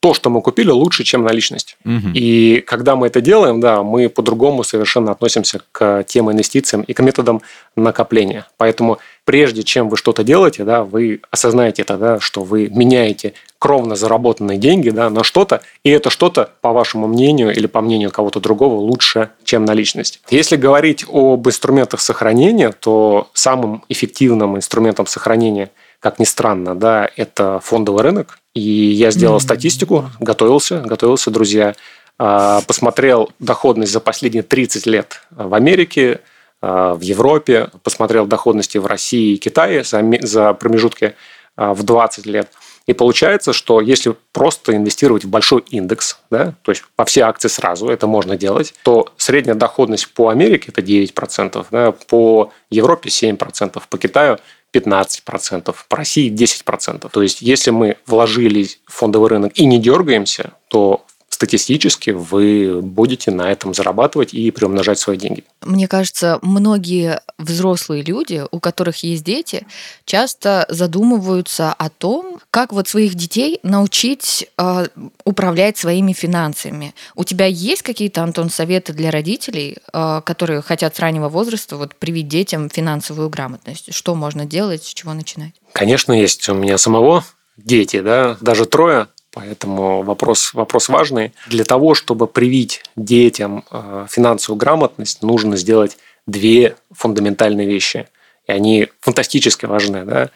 [0.00, 1.76] то, что мы купили, лучше, чем наличность.
[1.84, 2.12] Мгм.
[2.14, 7.00] И когда мы это делаем, да, мы по-другому совершенно относимся к тем инвестициям и к
[7.00, 7.42] методам
[7.74, 8.46] накопления.
[8.58, 13.96] Поэтому прежде чем вы что-то делаете, да, вы осознаете это, да, что вы меняете кровно
[13.96, 18.40] заработанные деньги да, на что-то, и это что-то, по вашему мнению или по мнению кого-то
[18.40, 20.20] другого, лучше, чем наличность.
[20.30, 25.70] Если говорить об инструментах сохранения, то самым эффективным инструментом сохранения,
[26.00, 28.38] как ни странно, да, это фондовый рынок.
[28.54, 31.74] И я сделал статистику, готовился, готовился, друзья,
[32.18, 36.20] а, посмотрел доходность за последние 30 лет в Америке,
[36.60, 41.14] а, в Европе, посмотрел доходности в России и Китае за, за промежутки
[41.56, 42.48] а, в 20 лет.
[42.86, 47.48] И получается, что если просто инвестировать в большой индекс, да, то есть по все акции
[47.48, 53.82] сразу, это можно делать, то средняя доходность по Америке это 9%, да, по Европе 7%,
[53.90, 54.38] по Китаю
[54.72, 57.08] 15%, по России 10%.
[57.10, 61.04] То есть если мы вложились в фондовый рынок и не дергаемся, то
[61.38, 65.44] статистически вы будете на этом зарабатывать и приумножать свои деньги.
[65.62, 69.64] Мне кажется, многие взрослые люди, у которых есть дети,
[70.04, 74.86] часто задумываются о том, как вот своих детей научить э,
[75.22, 76.92] управлять своими финансами.
[77.14, 81.94] У тебя есть какие-то, Антон, советы для родителей, э, которые хотят с раннего возраста вот
[81.94, 83.94] привить детям финансовую грамотность?
[83.94, 85.52] Что можно делать, с чего начинать?
[85.72, 87.24] Конечно, есть у меня самого
[87.56, 89.06] дети, да, даже трое,
[89.38, 91.32] Поэтому вопрос, вопрос важный.
[91.46, 98.08] Для того, чтобы привить детям э, финансовую грамотность, нужно сделать две фундаментальные вещи.
[98.48, 100.04] И они фантастически важны.
[100.04, 100.30] Да?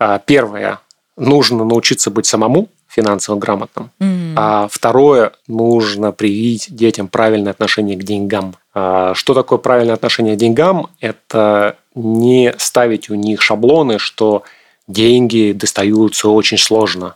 [0.00, 0.80] А, Первое.
[1.16, 3.90] Нужно научиться быть самому финансово грамотным.
[4.00, 4.34] М.
[4.36, 8.56] А второе, нужно привить детям правильное отношение к деньгам.
[8.74, 10.88] А Что такое правильное отношение к деньгам?
[10.98, 14.42] Это не ставить у них шаблоны, что
[14.88, 17.14] деньги достаются очень сложно,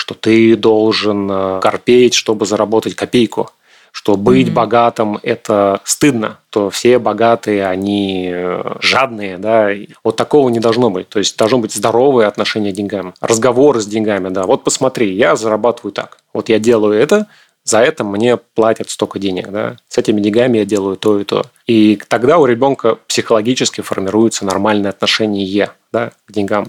[0.00, 3.50] что ты должен э, корпеть, чтобы заработать копейку,
[3.92, 4.54] что быть Мгм.
[4.54, 9.68] богатым– это стыдно, то все богатые, они э, жадные, да,
[10.02, 11.10] вот такого не должно быть.
[11.10, 14.44] То есть должно быть здоровое отношение к деньгам, разговоры с деньгами, да.
[14.44, 17.26] Вот посмотри, я зарабатываю так, вот я делаю это,
[17.62, 19.76] за это мне платят столько денег, да.
[19.86, 21.44] С этими деньгами я делаю то и то.
[21.66, 26.68] И тогда у ребенка психологически формируется нормальное отношение да, к деньгам.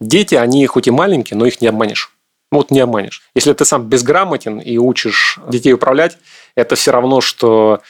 [0.00, 2.10] Дети, они хоть и маленькие, но их не обманешь.
[2.52, 3.22] Ну, Вот не обманешь.
[3.34, 6.18] Если ты сам безграмотен и учишь детей управлять,
[6.54, 7.80] это все равно, что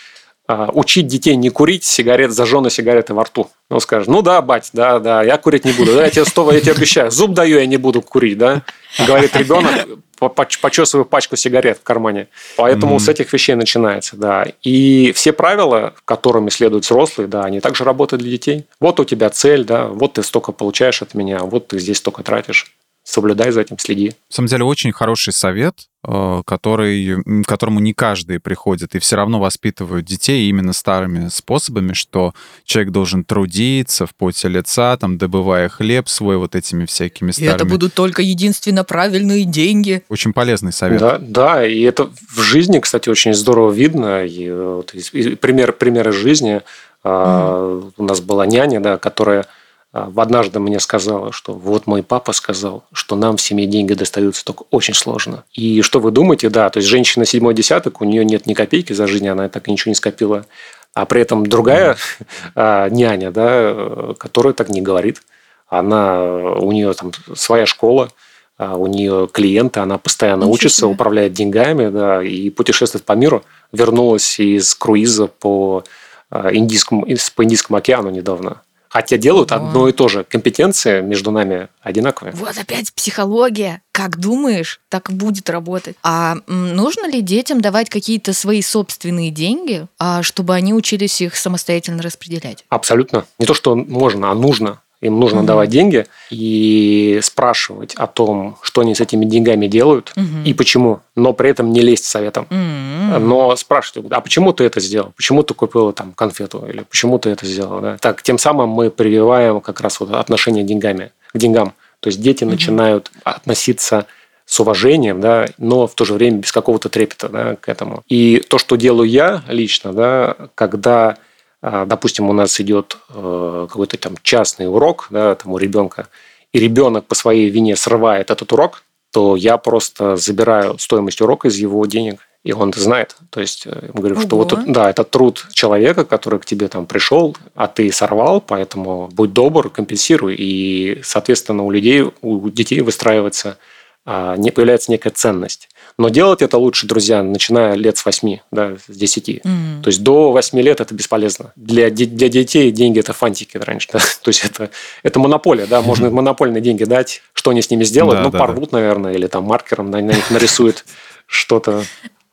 [0.47, 3.51] а, учить детей не курить сигарет, зажженные сигареты во рту.
[3.69, 5.95] Он скажет, ну да, бать, да, да, я курить не буду.
[5.95, 8.63] Да, я тебе сто, я тебе обещаю, зуб даю, я не буду курить, да.
[9.07, 9.73] Говорит ребенок,
[10.19, 12.29] по- поч- почесывая пачку сигарет в кармане.
[12.57, 13.01] Поэтому Мгм.
[13.01, 14.47] с этих вещей начинается, да.
[14.63, 18.67] И все правила, которыми следуют взрослые, да, они также работают для детей.
[18.79, 22.23] Вот у тебя цель, да, вот ты столько получаешь от меня, вот ты здесь столько
[22.23, 22.73] тратишь.
[23.05, 24.09] Соблюдай за этим, следи.
[24.31, 25.75] На самом деле, очень хороший совет,
[26.07, 31.95] э, который, к которому не каждый приходит, и все равно воспитывают детей именно старыми способами,
[31.95, 32.33] что
[32.65, 37.55] человек должен трудиться в поте лица, там, добывая хлеб свой вот этими всякими И старыми...
[37.55, 40.05] это будут только единственно правильные деньги.
[40.09, 41.01] Очень полезный совет.
[41.01, 44.25] Да, да, и это в жизни, кстати, очень здорово видно.
[44.25, 46.61] И, вот, из- и пример, примеры жизни.
[47.05, 49.47] А, У нас была няня, да, которая
[49.93, 54.65] однажды мне сказала, что вот мой папа сказал, что нам в семье деньги достаются только
[54.71, 55.45] очень сложно.
[55.53, 58.95] И что вы думаете, да, то есть женщина седьмой десяток, у нее нет ни копейки
[58.95, 60.47] за жизнь, она так и ничего не скопила.
[60.95, 61.97] А при этом другая
[62.55, 65.23] а, няня, да, которая так не говорит,
[65.69, 68.11] она, у нее там своя школа,
[68.59, 70.89] а, у нее клиенты, она постоянно Ничего учится, себе.
[70.89, 73.43] управляет деньгами, да, и путешествует по миру.
[73.73, 75.85] Вернулась из круиза по
[76.31, 78.63] а, Индийскому, по Индийскому океану недавно.
[78.93, 79.69] Хотя делают Ого.
[79.69, 80.23] одно и то же.
[80.25, 82.35] Компетенции между нами одинаковые.
[82.35, 83.81] Вот опять психология.
[83.91, 85.97] Как думаешь, так и будет работать.
[86.03, 92.03] А нужно ли детям давать какие-то свои собственные деньги, а, чтобы они учились их самостоятельно
[92.03, 92.67] распределять?
[92.69, 93.25] Абсолютно.
[93.39, 94.83] Не то, что можно, а нужно.
[95.03, 95.47] Им нужно Мгм.
[95.47, 100.45] давать деньги и спрашивать о том, что они с этими деньгами делают Мгм.
[100.45, 101.01] и почему.
[101.17, 102.47] Но при этом не лезть советом.
[102.51, 103.29] М.
[103.29, 105.13] Но спрашивают, а почему ты это сделал?
[105.17, 106.65] Почему ты купила там конфету?
[106.69, 107.81] Или почему ты это сделал?
[107.81, 107.97] Да?
[108.01, 111.73] Так, тем самым мы прививаем как раз вот отношение деньгами, к деньгам.
[111.99, 114.07] То есть дети начинают относиться
[114.47, 118.03] с уважением, да, но в то же время без какого-то трепета да, к этому.
[118.09, 121.17] И то, что делаю я лично, да, когда,
[121.63, 126.09] допустим, у нас идет э, какой-то там частный урок да, там у ребенка,
[126.53, 128.83] и ребенок по своей вине срывает этот урок,
[129.13, 133.17] то я просто забираю стоимость урока из его денег, и он это знает.
[133.31, 134.63] То есть, э, я говорю, что вот, Ого.
[134.67, 139.71] да, это труд человека, который к тебе там пришел, а ты сорвал, поэтому будь добр,
[139.71, 140.35] компенсируй.
[140.37, 143.59] И, соответственно, у людей, у детей выстраивается,
[144.05, 145.69] а, появляется некая ценность.
[145.99, 149.41] Но делать это лучше, друзья, начиная лет с 8, да, с 10.
[149.45, 149.83] М.
[149.83, 151.53] То есть до 8 лет это бесполезно.
[151.57, 153.89] Для, для детей деньги это фантики раньше.
[153.93, 153.99] Да?
[154.23, 154.71] То есть это,
[155.03, 158.39] это монополия, да, можно монопольные деньги дать, что они с ними сделают, Да, ну, да,
[158.39, 160.85] порвут, наверное, или там маркером на, на них нарисуют
[161.27, 161.85] что-то.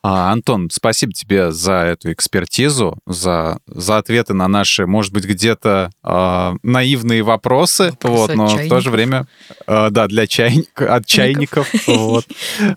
[0.02, 5.90] А, Антон, спасибо тебе за эту экспертизу, за, за ответы на наши, может быть, где-то
[6.02, 9.26] а, наивные вопросы, Вопросы вот, от но в то же время,
[9.66, 12.24] а, да, для чайник, от чайников, вот.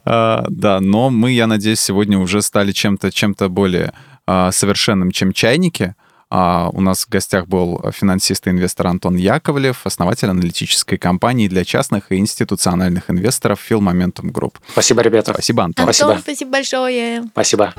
[0.03, 3.93] А, да, но мы, я надеюсь, сегодня уже стали чем-то чем-то более
[4.27, 5.95] а, совершенным, чем чайники.
[6.35, 11.63] А, у нас в гостях был финансист и инвестор Антон Яковлев, основатель аналитической компании для
[11.63, 14.55] частных и институциональных инвесторов Phil Momentum Group.
[14.71, 15.31] Спасибо, ребята.
[15.31, 15.85] Спасибо, Антон.
[15.85, 16.09] Спасибо.
[16.09, 17.23] Антон, спасибо большое.
[17.33, 17.75] Спасибо.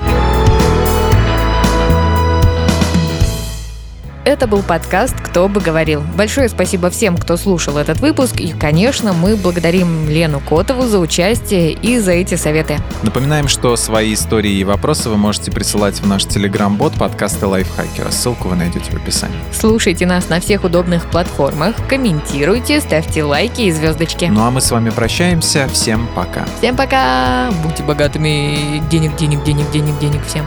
[4.25, 6.01] Это был подкаст «Кто бы говорил».
[6.17, 8.41] Большое спасибо всем, кто слушал этот выпуск.
[8.41, 12.79] И, конечно, мы благодарим Лену Котову за участие и за эти советы.
[13.03, 18.09] Напоминаем, что свои истории и вопросы вы можете присылать в наш телеграм-бот подкаста Лайфхакера.
[18.09, 19.37] Ссылку вы найдете в описании.
[19.53, 24.25] Слушайте нас на всех удобных платформах, комментируйте, ставьте лайки и звездочки.
[24.25, 25.67] Ну а мы с вами прощаемся.
[25.71, 26.45] Всем пока.
[26.57, 27.51] Всем пока!
[27.61, 28.81] Будьте богатыми!
[28.89, 30.45] Денег, денег, денег, денег, денег всем!